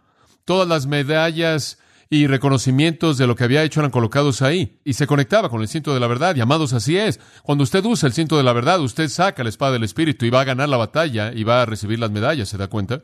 Todas 0.45 0.69
las 0.69 0.87
medallas 0.87 1.79
y 2.11 2.27
reconocimientos 2.27 3.17
de 3.17 3.27
lo 3.27 3.35
que 3.35 3.45
había 3.45 3.63
hecho 3.63 3.81
eran 3.81 3.91
colocados 3.91 4.43
ahí 4.43 4.79
y 4.85 4.93
se 4.93 5.07
conectaba 5.07 5.49
con 5.49 5.63
el 5.63 5.69
cinto 5.69 5.95
de 5.95 6.01
la 6.01 6.07
verdad. 6.07 6.37
Y 6.37 6.41
amados, 6.41 6.75
así 6.75 6.97
es. 6.97 7.19
Cuando 7.43 7.65
usted 7.65 7.83
usa 7.85 8.07
el 8.07 8.13
cinto 8.13 8.37
de 8.37 8.43
la 8.43 8.53
verdad, 8.53 8.81
usted 8.81 9.09
saca 9.09 9.43
la 9.43 9.49
espada 9.49 9.73
del 9.73 9.85
Espíritu 9.85 10.27
y 10.27 10.31
va 10.31 10.43
a 10.43 10.45
ganar 10.45 10.69
la 10.69 10.77
batalla 10.77 11.33
y 11.33 11.45
va 11.45 11.63
a 11.63 11.67
recibir 11.67 11.99
las 11.99 12.11
medallas, 12.11 12.51
¿se 12.51 12.59
da 12.59 12.67
cuenta? 12.67 13.01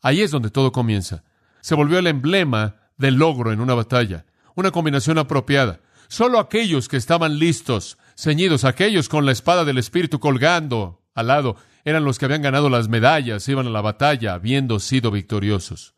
Ahí 0.00 0.22
es 0.22 0.30
donde 0.30 0.48
todo 0.50 0.72
comienza. 0.72 1.24
Se 1.60 1.74
volvió 1.74 1.98
el 1.98 2.06
emblema 2.06 2.76
del 2.96 3.16
logro 3.16 3.52
en 3.52 3.60
una 3.60 3.74
batalla, 3.74 4.24
una 4.54 4.70
combinación 4.70 5.18
apropiada. 5.18 5.80
Solo 6.08 6.38
aquellos 6.38 6.88
que 6.88 6.96
estaban 6.96 7.38
listos, 7.38 7.98
ceñidos, 8.16 8.64
aquellos 8.64 9.08
con 9.08 9.26
la 9.26 9.32
espada 9.32 9.64
del 9.64 9.78
Espíritu 9.78 10.18
colgando 10.18 11.02
al 11.14 11.28
lado, 11.28 11.56
eran 11.84 12.04
los 12.04 12.18
que 12.18 12.24
habían 12.24 12.42
ganado 12.42 12.70
las 12.70 12.88
medallas, 12.88 13.48
iban 13.48 13.66
a 13.66 13.70
la 13.70 13.82
batalla 13.82 14.34
habiendo 14.34 14.80
sido 14.80 15.10
victoriosos. 15.10 15.94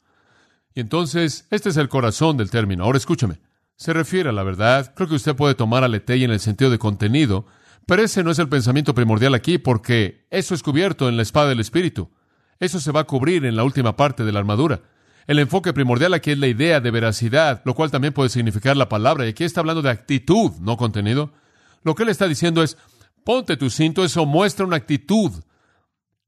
Y 0.74 0.80
entonces, 0.80 1.46
este 1.50 1.68
es 1.68 1.76
el 1.76 1.88
corazón 1.88 2.36
del 2.36 2.50
término. 2.50 2.84
Ahora 2.84 2.98
escúchame. 2.98 3.40
Se 3.76 3.92
refiere 3.92 4.28
a 4.28 4.32
la 4.32 4.42
verdad. 4.42 4.92
Creo 4.94 5.08
que 5.08 5.14
usted 5.14 5.34
puede 5.34 5.54
tomar 5.54 5.84
a 5.84 5.88
Letey 5.88 6.24
en 6.24 6.30
el 6.30 6.40
sentido 6.40 6.70
de 6.70 6.78
contenido, 6.78 7.46
pero 7.86 8.02
ese 8.02 8.22
no 8.22 8.30
es 8.30 8.38
el 8.38 8.48
pensamiento 8.48 8.94
primordial 8.94 9.34
aquí, 9.34 9.58
porque 9.58 10.26
eso 10.30 10.54
es 10.54 10.62
cubierto 10.62 11.08
en 11.08 11.16
la 11.16 11.22
espada 11.22 11.48
del 11.48 11.60
Espíritu. 11.60 12.10
Eso 12.58 12.78
se 12.78 12.92
va 12.92 13.00
a 13.00 13.06
cubrir 13.06 13.44
en 13.46 13.56
la 13.56 13.64
última 13.64 13.96
parte 13.96 14.24
de 14.24 14.32
la 14.32 14.38
armadura. 14.38 14.82
El 15.26 15.38
enfoque 15.38 15.72
primordial 15.72 16.14
aquí 16.14 16.32
es 16.32 16.38
la 16.38 16.46
idea 16.46 16.80
de 16.80 16.90
veracidad, 16.90 17.62
lo 17.64 17.74
cual 17.74 17.90
también 17.90 18.14
puede 18.14 18.30
significar 18.30 18.76
la 18.76 18.88
palabra. 18.88 19.26
Y 19.26 19.30
aquí 19.30 19.44
está 19.44 19.60
hablando 19.60 19.82
de 19.82 19.90
actitud, 19.90 20.52
no 20.60 20.76
contenido. 20.76 21.32
Lo 21.82 21.94
que 21.94 22.02
él 22.02 22.08
está 22.08 22.26
diciendo 22.26 22.62
es, 22.62 22.76
ponte 23.24 23.56
tu 23.56 23.70
cinto, 23.70 24.04
eso 24.04 24.26
muestra 24.26 24.66
una 24.66 24.76
actitud 24.76 25.32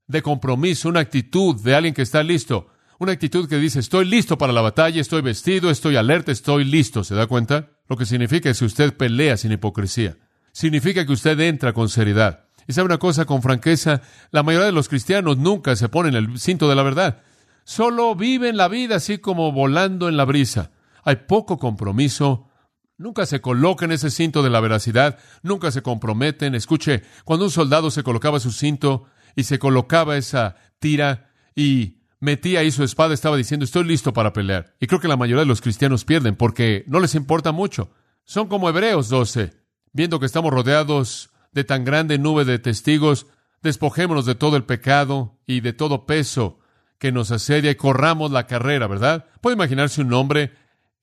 de 0.07 0.21
compromiso, 0.21 0.89
una 0.89 0.99
actitud 0.99 1.61
de 1.61 1.75
alguien 1.75 1.93
que 1.93 2.01
está 2.01 2.23
listo, 2.23 2.67
una 2.99 3.11
actitud 3.11 3.49
que 3.49 3.57
dice, 3.57 3.79
estoy 3.79 4.05
listo 4.05 4.37
para 4.37 4.53
la 4.53 4.61
batalla, 4.61 5.01
estoy 5.01 5.21
vestido, 5.21 5.69
estoy 5.69 5.95
alerta, 5.95 6.31
estoy 6.31 6.63
listo. 6.63 7.03
¿Se 7.03 7.15
da 7.15 7.27
cuenta? 7.27 7.71
Lo 7.89 7.97
que 7.97 8.05
significa 8.05 8.49
es 8.49 8.59
que 8.59 8.65
usted 8.65 8.95
pelea 8.95 9.37
sin 9.37 9.51
hipocresía. 9.51 10.17
Significa 10.51 11.05
que 11.05 11.11
usted 11.11 11.39
entra 11.39 11.73
con 11.73 11.89
seriedad. 11.89 12.45
Y 12.67 12.73
sabe 12.73 12.85
una 12.85 12.99
cosa 12.99 13.25
con 13.25 13.41
franqueza, 13.41 14.01
la 14.31 14.43
mayoría 14.43 14.67
de 14.67 14.71
los 14.71 14.87
cristianos 14.87 15.37
nunca 15.37 15.75
se 15.75 15.89
ponen 15.89 16.15
el 16.15 16.39
cinto 16.39 16.69
de 16.69 16.75
la 16.75 16.83
verdad. 16.83 17.21
Solo 17.63 18.15
viven 18.15 18.57
la 18.57 18.67
vida 18.67 18.97
así 18.97 19.19
como 19.19 19.51
volando 19.51 20.09
en 20.09 20.17
la 20.17 20.25
brisa. 20.25 20.71
Hay 21.03 21.17
poco 21.27 21.57
compromiso. 21.57 22.49
Nunca 22.97 23.25
se 23.25 23.41
colocan 23.41 23.91
ese 23.91 24.11
cinto 24.11 24.43
de 24.43 24.49
la 24.49 24.59
veracidad. 24.59 25.17
Nunca 25.41 25.71
se 25.71 25.81
comprometen. 25.81 26.55
Escuche, 26.55 27.03
cuando 27.23 27.45
un 27.45 27.51
soldado 27.51 27.89
se 27.91 28.03
colocaba 28.03 28.39
su 28.39 28.51
cinto 28.51 29.05
y 29.35 29.43
se 29.43 29.59
colocaba 29.59 30.17
esa 30.17 30.55
tira 30.79 31.31
y 31.55 31.99
metía 32.19 32.59
ahí 32.59 32.71
su 32.71 32.83
espada, 32.83 33.13
estaba 33.13 33.37
diciendo, 33.37 33.63
estoy 33.63 33.83
listo 33.85 34.13
para 34.13 34.33
pelear. 34.33 34.75
Y 34.79 34.87
creo 34.87 34.99
que 34.99 35.07
la 35.07 35.17
mayoría 35.17 35.41
de 35.41 35.47
los 35.47 35.61
cristianos 35.61 36.05
pierden 36.05 36.35
porque 36.35 36.83
no 36.87 36.99
les 36.99 37.15
importa 37.15 37.51
mucho. 37.51 37.91
Son 38.25 38.47
como 38.47 38.69
Hebreos 38.69 39.09
12. 39.09 39.53
Viendo 39.91 40.19
que 40.19 40.25
estamos 40.25 40.51
rodeados 40.51 41.29
de 41.51 41.63
tan 41.63 41.83
grande 41.83 42.17
nube 42.17 42.45
de 42.45 42.59
testigos, 42.59 43.27
despojémonos 43.61 44.25
de 44.25 44.35
todo 44.35 44.57
el 44.57 44.63
pecado 44.63 45.39
y 45.45 45.61
de 45.61 45.73
todo 45.73 46.05
peso 46.05 46.59
que 47.03 47.11
nos 47.11 47.31
asedia 47.31 47.69
y 47.69 47.75
corramos 47.75 48.31
la 48.31 48.47
carrera, 48.47 48.87
¿verdad? 48.87 49.25
¿Puede 49.41 49.55
imaginarse 49.55 49.99
un 49.99 50.13
hombre 50.13 50.53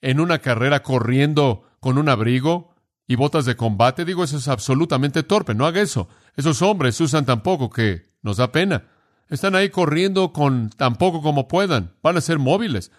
en 0.01 0.19
una 0.19 0.39
carrera 0.39 0.83
corriendo 0.83 1.65
con 1.79 1.99
un 1.99 2.09
abrigo 2.09 2.75
y 3.07 3.17
botas 3.17 3.45
de 3.45 3.55
combate? 3.55 4.07
Digo, 4.07 4.25
eso 4.25 4.39
es 4.39 4.49
absolutamente 4.49 5.23
torpe, 5.25 5.55
no 5.55 5.67
haga 5.67 5.83
eso. 5.83 6.09
Esos 6.37 6.63
hombres 6.63 6.99
usan 7.03 7.27
tan 7.27 7.43
poco 7.43 7.69
que 7.69 8.07
nos 8.23 8.39
da 8.39 8.51
pena. 8.51 8.85
Están 9.29 9.55
ahí 9.55 9.69
corriendo 9.69 10.33
con 10.33 10.71
tan 10.71 10.97
poco 10.97 11.21
como 11.21 11.49
puedan. 11.49 11.93
Van 12.03 12.17
a 12.17 12.23
ser 12.23 12.39
móviles. 12.39 12.93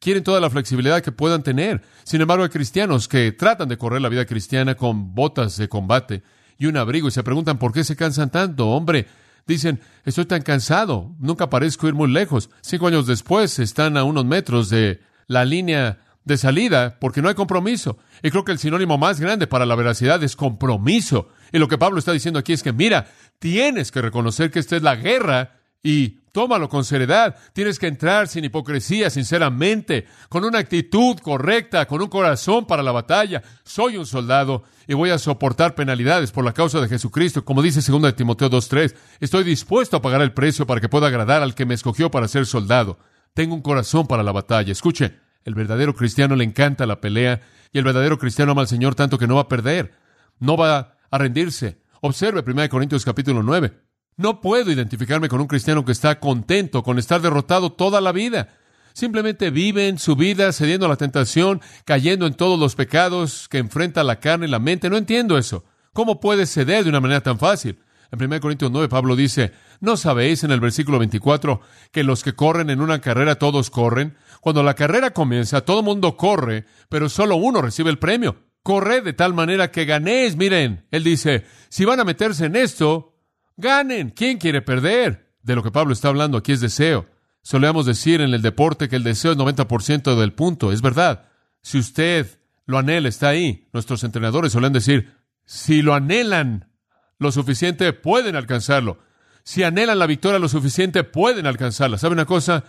Quieren 0.00 0.24
toda 0.24 0.40
la 0.40 0.50
flexibilidad 0.50 1.00
que 1.00 1.12
puedan 1.12 1.44
tener. 1.44 1.82
Sin 2.02 2.20
embargo, 2.22 2.42
hay 2.42 2.50
cristianos 2.50 3.06
que 3.06 3.30
tratan 3.30 3.68
de 3.68 3.78
correr 3.78 4.00
la 4.00 4.08
vida 4.08 4.26
cristiana 4.26 4.74
con 4.74 5.14
botas 5.14 5.56
de 5.58 5.68
combate 5.68 6.24
y 6.58 6.66
un 6.66 6.76
abrigo 6.76 7.06
y 7.06 7.12
se 7.12 7.22
preguntan 7.22 7.60
por 7.60 7.72
qué 7.72 7.84
se 7.84 7.94
cansan 7.94 8.30
tanto. 8.30 8.68
Hombre, 8.68 9.06
Dicen, 9.48 9.80
estoy 10.04 10.26
tan 10.26 10.42
cansado, 10.42 11.16
nunca 11.18 11.48
parezco 11.48 11.88
ir 11.88 11.94
muy 11.94 12.10
lejos. 12.10 12.50
Cinco 12.60 12.86
años 12.86 13.06
después 13.06 13.58
están 13.58 13.96
a 13.96 14.04
unos 14.04 14.26
metros 14.26 14.68
de 14.68 15.00
la 15.26 15.46
línea 15.46 16.00
de 16.24 16.36
salida 16.36 16.98
porque 17.00 17.22
no 17.22 17.30
hay 17.30 17.34
compromiso. 17.34 17.96
Y 18.22 18.30
creo 18.30 18.44
que 18.44 18.52
el 18.52 18.58
sinónimo 18.58 18.98
más 18.98 19.18
grande 19.20 19.46
para 19.46 19.64
la 19.64 19.74
veracidad 19.74 20.22
es 20.22 20.36
compromiso. 20.36 21.30
Y 21.50 21.58
lo 21.58 21.66
que 21.66 21.78
Pablo 21.78 21.98
está 21.98 22.12
diciendo 22.12 22.38
aquí 22.38 22.52
es 22.52 22.62
que, 22.62 22.74
mira, 22.74 23.06
tienes 23.38 23.90
que 23.90 24.02
reconocer 24.02 24.50
que 24.50 24.58
esta 24.58 24.76
es 24.76 24.82
la 24.82 24.96
guerra 24.96 25.57
y 25.82 26.20
tómalo 26.32 26.68
con 26.68 26.84
seriedad. 26.84 27.36
Tienes 27.52 27.78
que 27.78 27.86
entrar 27.86 28.28
sin 28.28 28.44
hipocresía, 28.44 29.10
sinceramente, 29.10 30.06
con 30.28 30.44
una 30.44 30.58
actitud 30.58 31.18
correcta, 31.18 31.86
con 31.86 32.02
un 32.02 32.08
corazón 32.08 32.66
para 32.66 32.82
la 32.82 32.92
batalla. 32.92 33.42
Soy 33.64 33.96
un 33.96 34.06
soldado 34.06 34.64
y 34.86 34.94
voy 34.94 35.10
a 35.10 35.18
soportar 35.18 35.74
penalidades 35.74 36.32
por 36.32 36.44
la 36.44 36.52
causa 36.52 36.80
de 36.80 36.88
Jesucristo, 36.88 37.44
como 37.44 37.62
dice 37.62 37.80
2 37.80 38.14
Timoteo 38.14 38.50
2.3. 38.50 38.94
Estoy 39.20 39.44
dispuesto 39.44 39.96
a 39.96 40.02
pagar 40.02 40.22
el 40.22 40.32
precio 40.32 40.66
para 40.66 40.80
que 40.80 40.88
pueda 40.88 41.06
agradar 41.08 41.42
al 41.42 41.54
que 41.54 41.66
me 41.66 41.74
escogió 41.74 42.10
para 42.10 42.28
ser 42.28 42.46
soldado. 42.46 42.98
Tengo 43.34 43.54
un 43.54 43.62
corazón 43.62 44.06
para 44.06 44.22
la 44.22 44.32
batalla. 44.32 44.72
Escuche, 44.72 45.14
el 45.44 45.54
verdadero 45.54 45.94
cristiano 45.94 46.36
le 46.36 46.44
encanta 46.44 46.86
la 46.86 47.00
pelea 47.00 47.40
y 47.72 47.78
el 47.78 47.84
verdadero 47.84 48.18
cristiano 48.18 48.52
ama 48.52 48.62
al 48.62 48.68
Señor 48.68 48.94
tanto 48.94 49.18
que 49.18 49.26
no 49.26 49.36
va 49.36 49.42
a 49.42 49.48
perder, 49.48 49.92
no 50.38 50.56
va 50.56 50.96
a 51.10 51.18
rendirse. 51.18 51.80
Observe 52.00 52.42
1 52.46 52.68
Corintios 52.68 53.04
capítulo 53.04 53.42
9. 53.42 53.87
No 54.18 54.40
puedo 54.40 54.72
identificarme 54.72 55.28
con 55.28 55.40
un 55.40 55.46
cristiano 55.46 55.84
que 55.84 55.92
está 55.92 56.18
contento 56.18 56.82
con 56.82 56.98
estar 56.98 57.22
derrotado 57.22 57.70
toda 57.70 58.00
la 58.00 58.10
vida. 58.10 58.48
Simplemente 58.92 59.50
viven 59.50 60.00
su 60.00 60.16
vida 60.16 60.52
cediendo 60.52 60.86
a 60.86 60.88
la 60.88 60.96
tentación, 60.96 61.60
cayendo 61.84 62.26
en 62.26 62.34
todos 62.34 62.58
los 62.58 62.74
pecados 62.74 63.48
que 63.48 63.58
enfrenta 63.58 64.02
la 64.02 64.18
carne 64.18 64.48
y 64.48 64.50
la 64.50 64.58
mente. 64.58 64.90
No 64.90 64.96
entiendo 64.96 65.38
eso. 65.38 65.64
¿Cómo 65.92 66.18
puedes 66.18 66.52
ceder 66.52 66.82
de 66.82 66.90
una 66.90 66.98
manera 67.00 67.20
tan 67.20 67.38
fácil? 67.38 67.78
En 68.10 68.20
1 68.20 68.40
Corintios 68.40 68.72
9, 68.72 68.88
Pablo 68.88 69.14
dice, 69.14 69.52
¿no 69.78 69.96
sabéis 69.96 70.42
en 70.42 70.50
el 70.50 70.58
versículo 70.58 70.98
24 70.98 71.60
que 71.92 72.02
los 72.02 72.24
que 72.24 72.34
corren 72.34 72.70
en 72.70 72.80
una 72.80 73.00
carrera 73.00 73.36
todos 73.36 73.70
corren? 73.70 74.16
Cuando 74.40 74.64
la 74.64 74.74
carrera 74.74 75.12
comienza, 75.12 75.60
todo 75.60 75.84
mundo 75.84 76.16
corre, 76.16 76.64
pero 76.88 77.08
solo 77.08 77.36
uno 77.36 77.62
recibe 77.62 77.90
el 77.90 78.00
premio. 78.00 78.48
Corred 78.64 79.04
de 79.04 79.12
tal 79.12 79.32
manera 79.32 79.70
que 79.70 79.84
ganéis. 79.84 80.34
Miren, 80.34 80.88
él 80.90 81.04
dice, 81.04 81.44
si 81.68 81.84
van 81.84 82.00
a 82.00 82.04
meterse 82.04 82.46
en 82.46 82.56
esto, 82.56 83.14
ganen. 83.58 84.10
¿Quién 84.10 84.38
quiere 84.38 84.62
perder? 84.62 85.34
De 85.42 85.54
lo 85.54 85.62
que 85.62 85.70
Pablo 85.70 85.92
está 85.92 86.08
hablando 86.08 86.38
aquí 86.38 86.52
es 86.52 86.60
deseo. 86.60 87.06
Solemos 87.42 87.84
decir 87.84 88.22
en 88.22 88.32
el 88.32 88.40
deporte 88.42 88.88
que 88.88 88.96
el 88.96 89.02
deseo 89.02 89.32
es 89.32 89.38
90% 89.38 90.18
del 90.18 90.32
punto. 90.32 90.72
Es 90.72 90.80
verdad. 90.80 91.28
Si 91.60 91.78
usted 91.78 92.38
lo 92.64 92.78
anhela, 92.78 93.08
está 93.08 93.28
ahí. 93.28 93.68
Nuestros 93.72 94.04
entrenadores 94.04 94.52
suelen 94.52 94.72
decir, 94.72 95.14
si 95.44 95.82
lo 95.82 95.94
anhelan 95.94 96.70
lo 97.18 97.32
suficiente, 97.32 97.92
pueden 97.92 98.36
alcanzarlo. 98.36 98.98
Si 99.42 99.62
anhelan 99.62 99.98
la 99.98 100.06
victoria 100.06 100.38
lo 100.38 100.48
suficiente, 100.48 101.04
pueden 101.04 101.46
alcanzarla. 101.46 101.98
¿Sabe 101.98 102.12
una 102.12 102.26
cosa? 102.26 102.64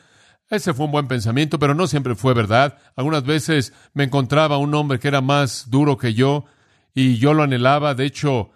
Ese 0.49 0.73
fue 0.73 0.86
un 0.86 0.91
buen 0.91 1.08
pensamiento, 1.08 1.60
pero 1.60 1.75
no 1.75 1.86
siempre 1.86 2.15
fue 2.15 2.34
verdad. 2.34 2.78
Algunas 2.95 3.23
veces 3.23 3.73
me 3.93 4.06
encontraba 4.06 4.58
un 4.58 4.73
hombre 4.73 4.97
que 4.97 5.10
era 5.10 5.21
más 5.21 5.69
duro 5.69 5.97
que 5.97 6.13
yo 6.13 6.45
y 6.93 7.17
yo 7.17 7.34
lo 7.34 7.43
anhelaba. 7.43 7.93
De 7.93 8.06
hecho, 8.06 8.52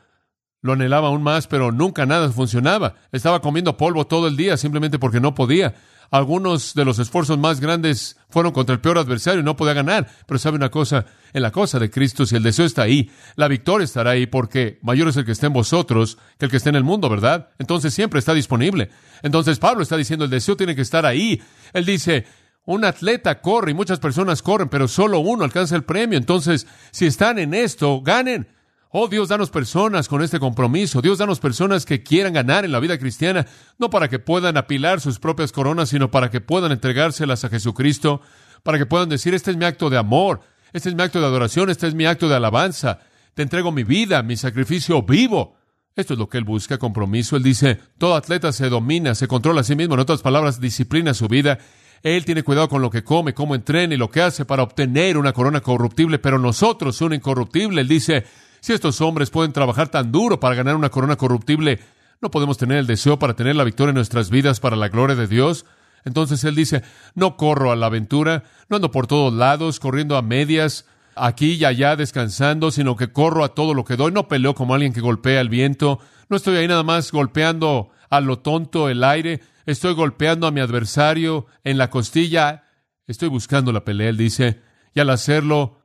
lo 0.64 0.74
anhelaba 0.74 1.10
aún 1.10 1.22
más, 1.22 1.46
pero 1.46 1.72
nunca 1.72 2.06
nada 2.06 2.32
funcionaba. 2.32 2.96
Estaba 3.12 3.42
comiendo 3.42 3.78
polvo 3.78 4.08
todo 4.08 4.28
el 4.28 4.38
día 4.38 4.58
simplemente 4.58 4.98
porque 4.98 5.20
no 5.20 5.36
podía. 5.36 5.76
Algunos 6.10 6.74
de 6.74 6.86
los 6.86 7.00
esfuerzos 7.00 7.38
más 7.38 7.60
grandes 7.60 8.18
fueron 8.30 8.54
contra 8.54 8.74
el 8.74 8.80
peor 8.80 8.98
adversario 8.98 9.42
y 9.42 9.44
no 9.44 9.58
podía 9.58 9.74
ganar. 9.74 10.10
Pero 10.26 10.40
sabe 10.40 10.56
una 10.56 10.70
cosa, 10.70 11.06
en 11.34 11.42
la 11.42 11.52
cosa 11.52 11.80
de 11.80 11.90
Cristo, 11.90 12.26
si 12.26 12.38
el 12.38 12.44
deseo 12.44 12.66
está 12.66 12.84
ahí, 12.84 13.12
la 13.36 13.50
victoria 13.50 13.84
estará 13.84 14.12
ahí 14.12 14.26
porque 14.26 14.80
mayor 14.84 15.10
es 15.10 15.18
el 15.18 15.26
que 15.26 15.34
está 15.34 15.48
en 15.48 15.54
vosotros 15.54 16.18
que 16.38 16.46
el 16.46 16.52
que 16.52 16.58
está 16.58 16.70
en 16.70 16.76
el 16.76 16.84
mundo, 16.84 17.10
¿verdad? 17.10 17.50
Entonces 17.60 17.94
siempre 17.94 18.20
está 18.20 18.34
disponible. 18.34 18.90
Entonces 19.22 19.60
Pablo 19.60 19.84
está 19.84 19.98
diciendo, 19.98 20.24
el 20.24 20.32
deseo 20.32 20.56
tiene 20.56 20.76
que 20.76 20.82
estar 20.82 21.06
ahí. 21.06 21.42
Él 21.74 21.84
dice, 21.84 22.26
un 22.66 22.86
atleta 22.86 23.42
corre 23.42 23.72
y 23.72 23.74
muchas 23.74 24.00
personas 24.00 24.42
corren, 24.42 24.70
pero 24.70 24.88
solo 24.88 25.20
uno 25.20 25.44
alcanza 25.44 25.76
el 25.76 25.84
premio. 25.84 26.18
Entonces, 26.18 26.68
si 26.92 27.06
están 27.06 27.38
en 27.38 27.54
esto, 27.54 28.02
ganen. 28.02 28.48
Oh 28.96 29.08
Dios, 29.08 29.28
danos 29.28 29.50
personas 29.50 30.08
con 30.08 30.22
este 30.22 30.40
compromiso. 30.40 31.02
Dios, 31.02 31.18
danos 31.18 31.40
personas 31.40 31.84
que 31.84 32.04
quieran 32.04 32.34
ganar 32.34 32.64
en 32.64 32.72
la 32.72 32.80
vida 32.80 33.00
cristiana, 33.00 33.48
no 33.80 33.90
para 33.90 34.08
que 34.08 34.20
puedan 34.20 34.56
apilar 34.56 35.02
sus 35.02 35.18
propias 35.18 35.52
coronas, 35.52 35.90
sino 35.90 36.12
para 36.12 36.30
que 36.30 36.42
puedan 36.42 36.72
entregárselas 36.72 37.44
a 37.44 37.50
Jesucristo, 37.50 38.22
para 38.62 38.78
que 38.78 38.86
puedan 38.86 39.10
decir, 39.10 39.34
este 39.34 39.50
es 39.50 39.58
mi 39.58 39.66
acto 39.66 39.90
de 39.90 39.98
amor, 39.98 40.42
este 40.74 40.90
es 40.90 40.96
mi 40.96 41.02
acto 41.02 41.20
de 41.20 41.26
adoración, 41.26 41.72
este 41.72 41.88
es 41.88 41.96
mi 41.96 42.06
acto 42.06 42.30
de 42.30 42.36
alabanza. 42.36 43.00
Te 43.34 43.42
entrego 43.42 43.72
mi 43.72 43.84
vida, 43.84 44.22
mi 44.22 44.38
sacrificio 44.38 45.02
vivo. 45.02 45.56
Esto 45.96 46.14
es 46.14 46.20
lo 46.20 46.30
que 46.30 46.38
él 46.38 46.44
busca, 46.44 46.78
compromiso. 46.78 47.36
Él 47.36 47.42
dice, 47.42 47.80
todo 47.98 48.14
atleta 48.14 48.52
se 48.52 48.70
domina, 48.70 49.16
se 49.16 49.28
controla 49.28 49.62
a 49.62 49.64
sí 49.64 49.76
mismo, 49.76 49.96
en 49.96 50.02
otras 50.02 50.22
palabras, 50.22 50.62
disciplina 50.62 51.16
su 51.16 51.28
vida. 51.28 51.58
Él 52.04 52.26
tiene 52.26 52.44
cuidado 52.44 52.70
con 52.70 52.84
lo 52.84 52.92
que 52.92 53.04
come, 53.04 53.34
cómo 53.34 53.56
entrena 53.56 53.96
y 53.96 53.98
lo 53.98 54.12
que 54.12 54.22
hace 54.22 54.46
para 54.46 54.62
obtener 54.62 55.18
una 55.18 55.34
corona 55.34 55.62
corruptible, 55.62 56.20
pero 56.20 56.38
nosotros 56.38 57.02
una 57.02 57.16
incorruptible. 57.16 57.82
Él 57.82 57.88
dice, 57.88 58.26
si 58.64 58.72
estos 58.72 59.02
hombres 59.02 59.30
pueden 59.30 59.52
trabajar 59.52 59.90
tan 59.90 60.14
duro 60.14 60.40
para 60.40 60.56
ganar 60.56 60.78
una 60.78 60.88
corona 60.88 61.18
corruptible, 61.18 61.82
¿no 62.22 62.32
podemos 62.32 62.58
tener 62.58 62.78
el 62.78 62.88
deseo 62.88 63.20
para 63.20 63.34
tener 63.34 63.58
la 63.58 63.66
victoria 63.66 63.90
en 63.90 63.96
nuestras 63.96 64.30
vidas 64.30 64.62
para 64.62 64.78
la 64.78 64.88
gloria 64.88 65.18
de 65.18 65.28
Dios? 65.28 65.66
Entonces 66.06 66.46
él 66.46 66.56
dice, 66.56 66.82
no 67.14 67.36
corro 67.36 67.74
a 67.74 67.76
la 67.76 67.88
aventura, 67.88 68.46
no 68.70 68.78
ando 68.78 68.90
por 68.90 69.06
todos 69.06 69.34
lados, 69.34 69.82
corriendo 69.82 70.16
a 70.16 70.22
medias, 70.22 70.86
aquí 71.18 71.56
y 71.56 71.66
allá 71.66 71.98
descansando, 71.98 72.72
sino 72.72 72.96
que 72.96 73.12
corro 73.12 73.44
a 73.44 73.54
todo 73.54 73.74
lo 73.74 73.84
que 73.84 73.98
doy, 73.98 74.14
no 74.14 74.30
peleo 74.30 74.56
como 74.56 74.76
alguien 74.76 74.94
que 74.94 75.02
golpea 75.02 75.42
el 75.42 75.50
viento, 75.50 76.00
no 76.30 76.38
estoy 76.38 76.56
ahí 76.56 76.68
nada 76.70 76.84
más 76.84 77.12
golpeando 77.12 77.90
a 78.10 78.22
lo 78.22 78.40
tonto 78.40 78.88
el 78.88 79.04
aire, 79.04 79.42
estoy 79.66 79.94
golpeando 79.94 80.48
a 80.48 80.52
mi 80.52 80.62
adversario 80.62 81.48
en 81.66 81.78
la 81.78 81.90
costilla, 81.90 82.64
estoy 83.08 83.28
buscando 83.28 83.74
la 83.74 83.84
pelea, 83.84 84.08
él 84.08 84.16
dice, 84.16 84.62
y 84.94 85.02
al 85.02 85.10
hacerlo 85.10 85.83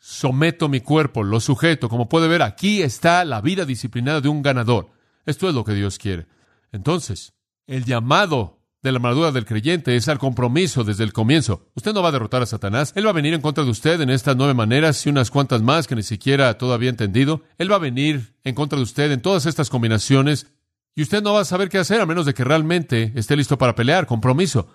someto 0.00 0.68
mi 0.68 0.80
cuerpo, 0.80 1.22
lo 1.22 1.38
sujeto. 1.38 1.88
Como 1.88 2.08
puede 2.08 2.26
ver, 2.26 2.42
aquí 2.42 2.82
está 2.82 3.24
la 3.24 3.40
vida 3.40 3.64
disciplinada 3.64 4.20
de 4.20 4.28
un 4.28 4.42
ganador. 4.42 4.90
Esto 5.26 5.48
es 5.48 5.54
lo 5.54 5.62
que 5.64 5.74
Dios 5.74 5.98
quiere. 5.98 6.26
Entonces, 6.72 7.34
el 7.66 7.84
llamado 7.84 8.58
de 8.82 8.92
la 8.92 8.96
armadura 8.96 9.30
del 9.30 9.44
creyente 9.44 9.94
es 9.94 10.08
al 10.08 10.18
compromiso 10.18 10.84
desde 10.84 11.04
el 11.04 11.12
comienzo. 11.12 11.66
Usted 11.74 11.92
no 11.92 12.02
va 12.02 12.08
a 12.08 12.12
derrotar 12.12 12.40
a 12.40 12.46
Satanás. 12.46 12.92
Él 12.96 13.04
va 13.04 13.10
a 13.10 13.14
venir 13.14 13.34
en 13.34 13.42
contra 13.42 13.62
de 13.62 13.70
usted 13.70 14.00
en 14.00 14.08
estas 14.08 14.36
nueve 14.36 14.54
maneras 14.54 15.04
y 15.04 15.10
unas 15.10 15.30
cuantas 15.30 15.60
más 15.60 15.86
que 15.86 15.94
ni 15.94 16.02
siquiera 16.02 16.56
todavía 16.56 16.88
ha 16.88 16.90
entendido. 16.90 17.42
Él 17.58 17.70
va 17.70 17.76
a 17.76 17.80
venir 17.80 18.34
en 18.42 18.54
contra 18.54 18.78
de 18.78 18.82
usted 18.82 19.12
en 19.12 19.20
todas 19.20 19.44
estas 19.44 19.68
combinaciones 19.68 20.46
y 20.94 21.02
usted 21.02 21.22
no 21.22 21.34
va 21.34 21.42
a 21.42 21.44
saber 21.44 21.68
qué 21.68 21.78
hacer 21.78 22.00
a 22.00 22.06
menos 22.06 22.24
de 22.24 22.32
que 22.34 22.42
realmente 22.42 23.12
esté 23.14 23.36
listo 23.36 23.58
para 23.58 23.74
pelear. 23.74 24.06
Compromiso. 24.06 24.68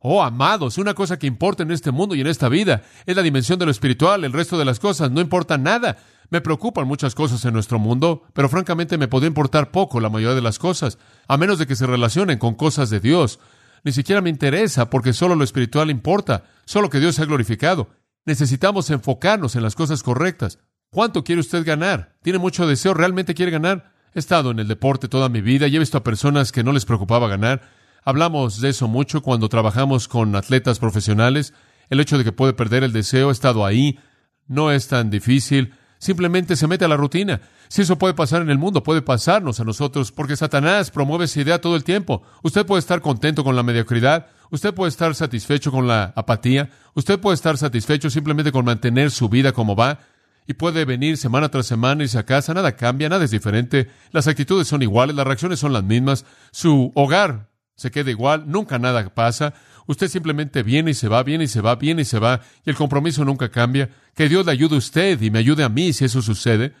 Oh, 0.00 0.22
amados, 0.22 0.78
una 0.78 0.94
cosa 0.94 1.18
que 1.18 1.26
importa 1.26 1.62
en 1.62 1.70
este 1.70 1.90
mundo 1.90 2.14
y 2.14 2.20
en 2.20 2.26
esta 2.26 2.48
vida 2.48 2.82
es 3.06 3.16
la 3.16 3.22
dimensión 3.22 3.58
de 3.58 3.64
lo 3.64 3.70
espiritual, 3.70 4.24
el 4.24 4.32
resto 4.32 4.58
de 4.58 4.64
las 4.64 4.78
cosas 4.78 5.10
no 5.10 5.20
importa 5.20 5.58
nada. 5.58 5.96
Me 6.30 6.40
preocupan 6.40 6.86
muchas 6.86 7.14
cosas 7.14 7.44
en 7.44 7.54
nuestro 7.54 7.78
mundo, 7.78 8.24
pero 8.32 8.48
francamente 8.48 8.98
me 8.98 9.08
podría 9.08 9.28
importar 9.28 9.70
poco 9.70 10.00
la 10.00 10.10
mayoría 10.10 10.34
de 10.34 10.42
las 10.42 10.58
cosas, 10.58 10.98
a 11.28 11.36
menos 11.36 11.58
de 11.58 11.66
que 11.66 11.76
se 11.76 11.86
relacionen 11.86 12.38
con 12.38 12.54
cosas 12.54 12.90
de 12.90 13.00
Dios. 13.00 13.38
Ni 13.84 13.92
siquiera 13.92 14.20
me 14.20 14.30
interesa 14.30 14.90
porque 14.90 15.12
solo 15.12 15.34
lo 15.34 15.44
espiritual 15.44 15.90
importa, 15.90 16.44
solo 16.64 16.90
que 16.90 16.98
Dios 16.98 17.14
sea 17.14 17.24
glorificado. 17.24 17.88
Necesitamos 18.24 18.90
enfocarnos 18.90 19.54
en 19.54 19.62
las 19.62 19.76
cosas 19.76 20.02
correctas. 20.02 20.58
¿Cuánto 20.90 21.22
quiere 21.22 21.40
usted 21.40 21.64
ganar? 21.64 22.16
¿Tiene 22.22 22.38
mucho 22.38 22.66
deseo? 22.66 22.92
¿Realmente 22.92 23.34
quiere 23.34 23.52
ganar? 23.52 23.92
He 24.14 24.18
estado 24.18 24.50
en 24.50 24.58
el 24.58 24.68
deporte 24.68 25.08
toda 25.08 25.28
mi 25.28 25.40
vida 25.40 25.68
y 25.68 25.76
he 25.76 25.78
visto 25.78 25.98
a 25.98 26.04
personas 26.04 26.50
que 26.50 26.64
no 26.64 26.72
les 26.72 26.84
preocupaba 26.84 27.28
ganar 27.28 27.62
Hablamos 28.08 28.60
de 28.60 28.68
eso 28.68 28.86
mucho 28.86 29.20
cuando 29.20 29.48
trabajamos 29.48 30.06
con 30.06 30.36
atletas 30.36 30.78
profesionales. 30.78 31.52
El 31.90 31.98
hecho 31.98 32.16
de 32.16 32.22
que 32.22 32.30
puede 32.30 32.52
perder 32.52 32.84
el 32.84 32.92
deseo, 32.92 33.30
ha 33.30 33.32
estado 33.32 33.66
ahí, 33.66 33.98
no 34.46 34.70
es 34.70 34.86
tan 34.86 35.10
difícil. 35.10 35.74
Simplemente 35.98 36.54
se 36.54 36.68
mete 36.68 36.84
a 36.84 36.88
la 36.88 36.96
rutina. 36.96 37.40
Si 37.66 37.82
eso 37.82 37.98
puede 37.98 38.14
pasar 38.14 38.42
en 38.42 38.50
el 38.50 38.58
mundo, 38.58 38.84
puede 38.84 39.02
pasarnos 39.02 39.58
a 39.58 39.64
nosotros, 39.64 40.12
porque 40.12 40.36
Satanás 40.36 40.92
promueve 40.92 41.24
esa 41.24 41.40
idea 41.40 41.60
todo 41.60 41.74
el 41.74 41.82
tiempo. 41.82 42.22
Usted 42.44 42.64
puede 42.64 42.78
estar 42.78 43.00
contento 43.00 43.42
con 43.42 43.56
la 43.56 43.64
mediocridad, 43.64 44.28
usted 44.52 44.72
puede 44.72 44.90
estar 44.90 45.12
satisfecho 45.16 45.72
con 45.72 45.88
la 45.88 46.12
apatía, 46.14 46.70
usted 46.94 47.18
puede 47.18 47.34
estar 47.34 47.58
satisfecho 47.58 48.08
simplemente 48.08 48.52
con 48.52 48.64
mantener 48.64 49.10
su 49.10 49.28
vida 49.28 49.50
como 49.50 49.74
va, 49.74 49.98
y 50.46 50.54
puede 50.54 50.84
venir 50.84 51.16
semana 51.16 51.48
tras 51.48 51.66
semana 51.66 52.04
y 52.04 52.16
a 52.16 52.22
casa, 52.22 52.54
nada 52.54 52.76
cambia, 52.76 53.08
nada 53.08 53.24
es 53.24 53.32
diferente, 53.32 53.90
las 54.12 54.28
actitudes 54.28 54.68
son 54.68 54.80
iguales, 54.82 55.16
las 55.16 55.26
reacciones 55.26 55.58
son 55.58 55.72
las 55.72 55.82
mismas, 55.82 56.24
su 56.52 56.92
hogar 56.94 57.48
se 57.76 57.90
queda 57.90 58.10
igual, 58.10 58.44
nunca 58.46 58.78
nada 58.78 59.08
pasa. 59.14 59.52
Usted 59.86 60.08
simplemente 60.08 60.62
viene 60.62 60.92
y 60.92 60.94
se 60.94 61.08
va, 61.08 61.22
viene 61.22 61.44
y 61.44 61.48
se 61.48 61.60
va, 61.60 61.76
viene 61.76 62.02
y 62.02 62.04
se 62.06 62.18
va, 62.18 62.40
y 62.64 62.70
el 62.70 62.76
compromiso 62.76 63.24
nunca 63.24 63.50
cambia. 63.50 63.90
Que 64.14 64.28
Dios 64.28 64.46
le 64.46 64.52
ayude 64.52 64.74
a 64.74 64.78
usted 64.78 65.20
y 65.20 65.30
me 65.30 65.38
ayude 65.38 65.62
a 65.62 65.68
mí 65.68 65.92
si 65.92 66.06
eso 66.06 66.22
sucede. 66.22 66.72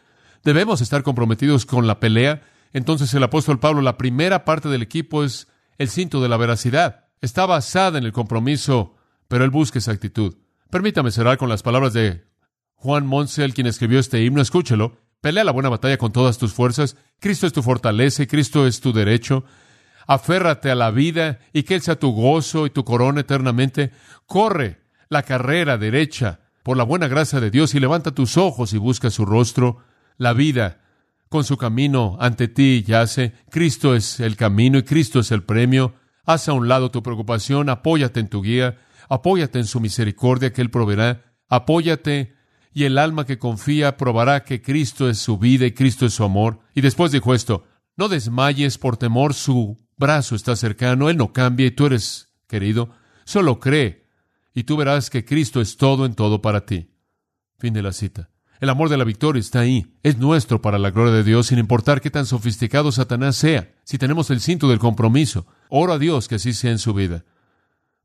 Debemos 0.42 0.80
estar 0.80 1.02
comprometidos 1.02 1.66
con 1.66 1.86
la 1.86 2.00
pelea. 2.00 2.42
Entonces 2.72 3.12
el 3.12 3.22
apóstol 3.22 3.60
Pablo, 3.60 3.82
la 3.82 3.98
primera 3.98 4.44
parte 4.44 4.68
del 4.70 4.82
equipo 4.82 5.22
es 5.22 5.48
el 5.76 5.90
cinto 5.90 6.22
de 6.22 6.30
la 6.30 6.38
veracidad. 6.38 7.04
Está 7.20 7.44
basada 7.44 7.98
en 7.98 8.04
el 8.04 8.12
compromiso, 8.12 8.96
pero 9.28 9.44
él 9.44 9.50
busca 9.50 9.78
esa 9.78 9.92
actitud. 9.92 10.36
Permítame 10.70 11.10
cerrar 11.10 11.36
con 11.36 11.50
las 11.50 11.62
palabras 11.62 11.92
de 11.92 12.24
Juan 12.74 13.06
Monsell, 13.06 13.54
quien 13.54 13.66
escribió 13.66 13.98
este 13.98 14.24
himno. 14.24 14.40
Escúchelo. 14.40 14.96
Pelea 15.20 15.44
la 15.44 15.52
buena 15.52 15.68
batalla 15.68 15.98
con 15.98 16.12
todas 16.12 16.38
tus 16.38 16.54
fuerzas. 16.54 16.96
Cristo 17.20 17.46
es 17.46 17.52
tu 17.52 17.62
fortaleza, 17.62 18.26
Cristo 18.26 18.66
es 18.66 18.80
tu 18.80 18.92
derecho 18.92 19.44
aférrate 20.06 20.70
a 20.70 20.74
la 20.74 20.90
vida 20.90 21.40
y 21.52 21.64
que 21.64 21.74
Él 21.74 21.82
sea 21.82 21.98
tu 21.98 22.12
gozo 22.12 22.66
y 22.66 22.70
tu 22.70 22.84
corona 22.84 23.20
eternamente. 23.20 23.92
Corre 24.26 24.80
la 25.08 25.22
carrera 25.22 25.78
derecha 25.78 26.40
por 26.62 26.76
la 26.76 26.84
buena 26.84 27.08
gracia 27.08 27.40
de 27.40 27.50
Dios 27.50 27.74
y 27.74 27.80
levanta 27.80 28.12
tus 28.12 28.36
ojos 28.36 28.72
y 28.72 28.78
busca 28.78 29.10
su 29.10 29.24
rostro. 29.24 29.78
La 30.16 30.32
vida 30.32 30.80
con 31.28 31.44
su 31.44 31.56
camino 31.56 32.16
ante 32.20 32.48
ti 32.48 32.82
yace. 32.86 33.34
Cristo 33.50 33.94
es 33.94 34.20
el 34.20 34.36
camino 34.36 34.78
y 34.78 34.82
Cristo 34.82 35.20
es 35.20 35.30
el 35.32 35.42
premio. 35.42 35.94
Haz 36.24 36.48
a 36.48 36.52
un 36.52 36.68
lado 36.68 36.90
tu 36.90 37.02
preocupación, 37.02 37.68
apóyate 37.68 38.20
en 38.20 38.28
tu 38.28 38.42
guía, 38.42 38.78
apóyate 39.08 39.58
en 39.58 39.66
su 39.66 39.80
misericordia 39.80 40.52
que 40.52 40.60
Él 40.60 40.70
proveerá, 40.70 41.34
apóyate 41.48 42.34
y 42.72 42.84
el 42.84 42.98
alma 42.98 43.24
que 43.24 43.38
confía 43.38 43.96
probará 43.96 44.44
que 44.44 44.60
Cristo 44.60 45.08
es 45.08 45.18
su 45.18 45.38
vida 45.38 45.66
y 45.66 45.72
Cristo 45.72 46.04
es 46.04 46.14
su 46.14 46.24
amor. 46.24 46.60
Y 46.74 46.80
después 46.80 47.12
dijo 47.12 47.32
esto, 47.32 47.64
no 47.96 48.08
desmayes 48.08 48.76
por 48.76 48.96
temor 48.96 49.32
su 49.32 49.78
brazo 49.96 50.34
está 50.34 50.56
cercano, 50.56 51.08
Él 51.10 51.16
no 51.16 51.32
cambia 51.32 51.66
y 51.66 51.70
tú 51.70 51.86
eres 51.86 52.32
querido. 52.46 52.90
Solo 53.24 53.60
cree 53.60 54.06
y 54.54 54.64
tú 54.64 54.76
verás 54.76 55.10
que 55.10 55.24
Cristo 55.24 55.60
es 55.60 55.76
todo 55.76 56.06
en 56.06 56.14
todo 56.14 56.40
para 56.40 56.64
ti. 56.64 56.90
Fin 57.58 57.74
de 57.74 57.82
la 57.82 57.92
cita. 57.92 58.30
El 58.60 58.70
amor 58.70 58.88
de 58.88 58.96
la 58.96 59.04
victoria 59.04 59.40
está 59.40 59.60
ahí. 59.60 59.98
Es 60.02 60.16
nuestro 60.18 60.62
para 60.62 60.78
la 60.78 60.90
gloria 60.90 61.12
de 61.12 61.24
Dios, 61.24 61.48
sin 61.48 61.58
importar 61.58 62.00
qué 62.00 62.10
tan 62.10 62.24
sofisticado 62.24 62.90
Satanás 62.90 63.36
sea. 63.36 63.74
Si 63.84 63.98
tenemos 63.98 64.30
el 64.30 64.40
cinto 64.40 64.68
del 64.68 64.78
compromiso, 64.78 65.46
oro 65.68 65.92
a 65.92 65.98
Dios 65.98 66.26
que 66.26 66.36
así 66.36 66.54
sea 66.54 66.70
en 66.70 66.78
su 66.78 66.94
vida. 66.94 67.24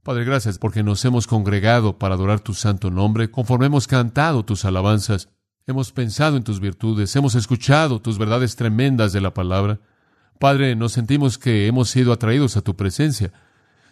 Padre, 0.03 0.25
gracias 0.25 0.57
porque 0.57 0.83
nos 0.83 1.05
hemos 1.05 1.27
congregado 1.27 1.99
para 1.99 2.15
adorar 2.15 2.39
tu 2.39 2.53
santo 2.53 2.89
nombre, 2.89 3.29
conforme 3.29 3.67
hemos 3.67 3.87
cantado 3.87 4.43
tus 4.43 4.65
alabanzas, 4.65 5.29
hemos 5.67 5.91
pensado 5.91 6.37
en 6.37 6.43
tus 6.43 6.59
virtudes, 6.59 7.15
hemos 7.15 7.35
escuchado 7.35 8.01
tus 8.01 8.17
verdades 8.17 8.55
tremendas 8.55 9.13
de 9.13 9.21
la 9.21 9.33
palabra. 9.33 9.79
Padre, 10.41 10.75
nos 10.75 10.93
sentimos 10.93 11.37
que 11.37 11.67
hemos 11.67 11.91
sido 11.91 12.11
atraídos 12.11 12.57
a 12.57 12.61
tu 12.61 12.75
presencia. 12.75 13.31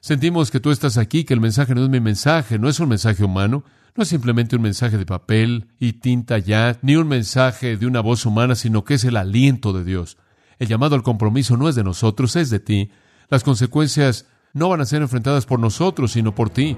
Sentimos 0.01 0.49
que 0.49 0.59
tú 0.59 0.71
estás 0.71 0.97
aquí, 0.97 1.23
que 1.23 1.35
el 1.35 1.39
mensaje 1.39 1.75
no 1.75 1.83
es 1.83 1.89
mi 1.89 1.99
mensaje, 1.99 2.57
no 2.57 2.67
es 2.67 2.79
un 2.79 2.89
mensaje 2.89 3.23
humano, 3.23 3.63
no 3.95 4.01
es 4.01 4.09
simplemente 4.09 4.55
un 4.55 4.63
mensaje 4.63 4.97
de 4.97 5.05
papel 5.05 5.67
y 5.79 5.93
tinta 5.93 6.39
ya, 6.39 6.79
ni 6.81 6.95
un 6.95 7.07
mensaje 7.07 7.77
de 7.77 7.85
una 7.85 8.01
voz 8.01 8.25
humana, 8.25 8.55
sino 8.55 8.83
que 8.83 8.95
es 8.95 9.03
el 9.03 9.17
aliento 9.17 9.73
de 9.73 9.83
Dios. 9.83 10.17
El 10.57 10.67
llamado 10.67 10.95
al 10.95 11.03
compromiso 11.03 11.55
no 11.55 11.69
es 11.69 11.75
de 11.75 11.83
nosotros, 11.83 12.35
es 12.35 12.49
de 12.49 12.59
ti. 12.59 12.89
Las 13.29 13.43
consecuencias 13.43 14.25
no 14.53 14.69
van 14.69 14.81
a 14.81 14.85
ser 14.85 15.03
enfrentadas 15.03 15.45
por 15.45 15.59
nosotros, 15.59 16.13
sino 16.13 16.33
por 16.33 16.49
ti. 16.49 16.75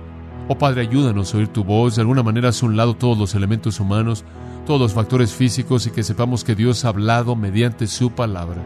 Oh 0.49 0.57
Padre, 0.57 0.81
ayúdanos 0.81 1.33
a 1.33 1.37
oír 1.37 1.47
tu 1.47 1.63
voz, 1.63 1.95
de 1.95 2.01
alguna 2.01 2.23
manera 2.23 2.49
haz 2.49 2.61
un 2.61 2.75
lado 2.75 2.97
todos 2.97 3.17
los 3.17 3.35
elementos 3.35 3.79
humanos, 3.79 4.25
todos 4.67 4.81
los 4.81 4.91
factores 4.91 5.31
físicos 5.31 5.87
y 5.87 5.91
que 5.91 6.03
sepamos 6.03 6.43
que 6.43 6.55
Dios 6.55 6.83
ha 6.83 6.89
hablado 6.89 7.37
mediante 7.37 7.87
su 7.87 8.11
palabra, 8.11 8.61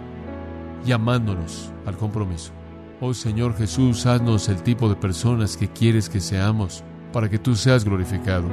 llamándonos 0.85 1.71
al 1.85 1.97
compromiso. 1.97 2.51
Oh 3.01 3.13
Señor 3.13 3.57
Jesús, 3.57 4.05
haznos 4.05 4.47
el 4.47 4.63
tipo 4.63 4.87
de 4.87 4.95
personas 4.95 5.57
que 5.57 5.67
quieres 5.67 6.07
que 6.07 6.21
seamos, 6.21 6.83
para 7.11 7.29
que 7.29 7.39
tú 7.39 7.55
seas 7.55 7.83
glorificado, 7.83 8.47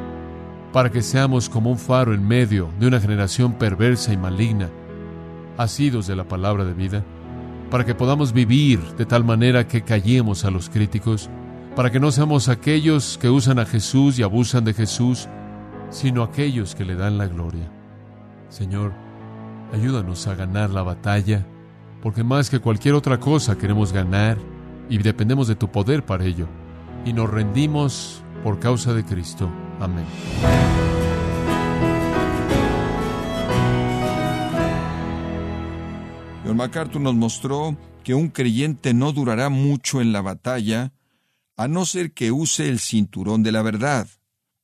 para 0.72 0.90
que 0.90 1.02
seamos 1.02 1.48
como 1.48 1.70
un 1.70 1.78
faro 1.78 2.14
en 2.14 2.26
medio 2.26 2.70
de 2.80 2.86
una 2.88 3.00
generación 3.00 3.52
perversa 3.52 4.12
y 4.12 4.16
maligna, 4.16 4.68
asidos 5.58 6.06
de 6.06 6.16
la 6.16 6.24
palabra 6.24 6.64
de 6.64 6.74
vida, 6.74 7.04
para 7.70 7.84
que 7.84 7.94
podamos 7.94 8.32
vivir 8.32 8.80
de 8.96 9.06
tal 9.06 9.24
manera 9.24 9.68
que 9.68 9.82
callemos 9.82 10.44
a 10.44 10.50
los 10.50 10.68
críticos, 10.68 11.30
para 11.76 11.90
que 11.90 12.00
no 12.00 12.10
seamos 12.10 12.48
aquellos 12.48 13.18
que 13.18 13.30
usan 13.30 13.58
a 13.58 13.64
Jesús 13.64 14.18
y 14.18 14.22
abusan 14.22 14.64
de 14.64 14.74
Jesús, 14.74 15.28
sino 15.90 16.22
aquellos 16.22 16.74
que 16.74 16.84
le 16.84 16.96
dan 16.96 17.16
la 17.16 17.28
gloria. 17.28 17.70
Señor, 18.48 18.92
ayúdanos 19.72 20.26
a 20.26 20.34
ganar 20.34 20.70
la 20.70 20.82
batalla, 20.82 21.46
porque 22.02 22.24
más 22.24 22.50
que 22.50 22.58
cualquier 22.58 22.94
otra 22.94 23.20
cosa 23.20 23.56
queremos 23.56 23.92
ganar 23.92 24.36
y 24.90 24.98
dependemos 24.98 25.46
de 25.46 25.54
tu 25.54 25.70
poder 25.70 26.04
para 26.04 26.24
ello, 26.24 26.48
y 27.04 27.12
nos 27.12 27.30
rendimos 27.30 28.22
por 28.42 28.58
causa 28.58 28.92
de 28.92 29.04
Cristo. 29.04 29.48
Amén. 29.80 30.04
John 36.44 36.56
MacArthur 36.56 37.00
nos 37.00 37.14
mostró 37.14 37.76
que 38.02 38.14
un 38.14 38.28
creyente 38.28 38.92
no 38.94 39.12
durará 39.12 39.48
mucho 39.48 40.00
en 40.00 40.12
la 40.12 40.20
batalla, 40.20 40.92
a 41.56 41.68
no 41.68 41.86
ser 41.86 42.12
que 42.12 42.32
use 42.32 42.68
el 42.68 42.80
cinturón 42.80 43.44
de 43.44 43.52
la 43.52 43.62
verdad. 43.62 44.08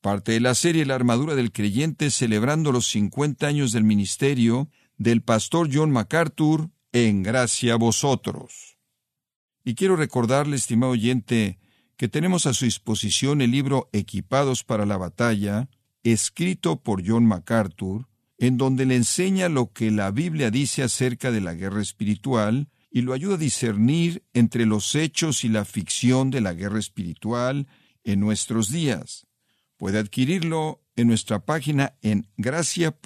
Parte 0.00 0.32
de 0.32 0.40
la 0.40 0.54
serie 0.54 0.86
La 0.86 0.96
armadura 0.96 1.36
del 1.36 1.52
creyente 1.52 2.10
celebrando 2.10 2.72
los 2.72 2.88
50 2.88 3.46
años 3.46 3.72
del 3.72 3.84
ministerio 3.84 4.68
del 4.96 5.22
pastor 5.22 5.68
John 5.72 5.92
MacArthur 5.92 6.70
en 6.92 7.22
gracia 7.22 7.74
a 7.74 7.76
vosotros. 7.76 8.78
Y 9.64 9.74
quiero 9.74 9.96
recordarle, 9.96 10.56
estimado 10.56 10.92
oyente, 10.92 11.58
que 11.96 12.08
tenemos 12.08 12.46
a 12.46 12.54
su 12.54 12.64
disposición 12.64 13.42
el 13.42 13.50
libro 13.50 13.90
Equipados 13.92 14.64
para 14.64 14.86
la 14.86 14.96
batalla, 14.96 15.68
escrito 16.02 16.82
por 16.82 17.06
John 17.06 17.26
MacArthur, 17.26 18.08
en 18.38 18.56
donde 18.56 18.86
le 18.86 18.96
enseña 18.96 19.48
lo 19.48 19.72
que 19.72 19.90
la 19.90 20.10
Biblia 20.10 20.50
dice 20.50 20.82
acerca 20.82 21.30
de 21.30 21.40
la 21.40 21.54
guerra 21.54 21.82
espiritual 21.82 22.68
y 22.90 23.02
lo 23.02 23.12
ayuda 23.12 23.34
a 23.34 23.38
discernir 23.38 24.24
entre 24.32 24.64
los 24.64 24.94
hechos 24.94 25.44
y 25.44 25.48
la 25.48 25.64
ficción 25.64 26.30
de 26.30 26.40
la 26.40 26.54
guerra 26.54 26.78
espiritual 26.78 27.66
en 28.04 28.20
nuestros 28.20 28.70
días. 28.70 29.26
Puede 29.76 29.98
adquirirlo 29.98 30.82
en 30.96 31.08
nuestra 31.08 31.44
página 31.44 31.94
en 32.00 32.28
gracia.org 32.36 32.98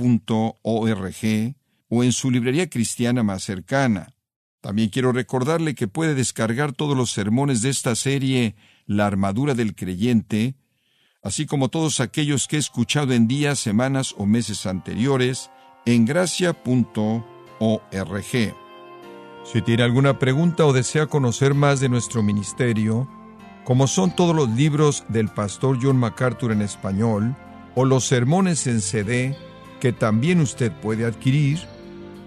o 1.95 2.03
en 2.03 2.13
su 2.13 2.31
librería 2.31 2.71
cristiana 2.71 3.23
más 3.23 3.43
cercana. 3.43 4.15
También 4.63 4.89
quiero 4.89 5.13
recordarle 5.13 5.75
que 5.75 5.89
puede 5.89 6.15
descargar 6.15 6.73
todos 6.73 6.97
los 6.97 7.11
sermones 7.11 7.61
de 7.61 7.69
esta 7.69 7.95
serie 7.97 8.57
La 8.87 9.07
armadura 9.07 9.53
del 9.53 9.75
creyente, 9.75 10.55
así 11.23 11.45
como 11.45 11.69
todos 11.69 12.01
aquellos 12.01 12.49
que 12.49 12.57
he 12.57 12.59
escuchado 12.59 13.13
en 13.13 13.29
días, 13.29 13.59
semanas 13.59 14.15
o 14.17 14.25
meses 14.25 14.65
anteriores, 14.65 15.51
en 15.85 16.07
gracia.org. 16.07 17.27
Si 19.45 19.61
tiene 19.61 19.83
alguna 19.83 20.19
pregunta 20.19 20.65
o 20.65 20.73
desea 20.73 21.09
conocer 21.09 21.53
más 21.53 21.81
de 21.81 21.91
nuestro 21.91 22.23
ministerio, 22.23 23.07
como 23.65 23.87
son 23.87 24.17
todos 24.17 24.35
los 24.35 24.49
libros 24.49 25.05
del 25.11 25.29
pastor 25.29 25.79
John 25.83 25.99
MacArthur 25.99 26.53
en 26.53 26.63
español, 26.63 27.37
o 27.75 27.85
los 27.85 28.07
sermones 28.07 28.67
en 28.67 28.81
CD, 28.81 29.37
que 29.79 29.93
también 29.93 30.41
usted 30.41 30.73
puede 30.73 31.05
adquirir, 31.05 31.59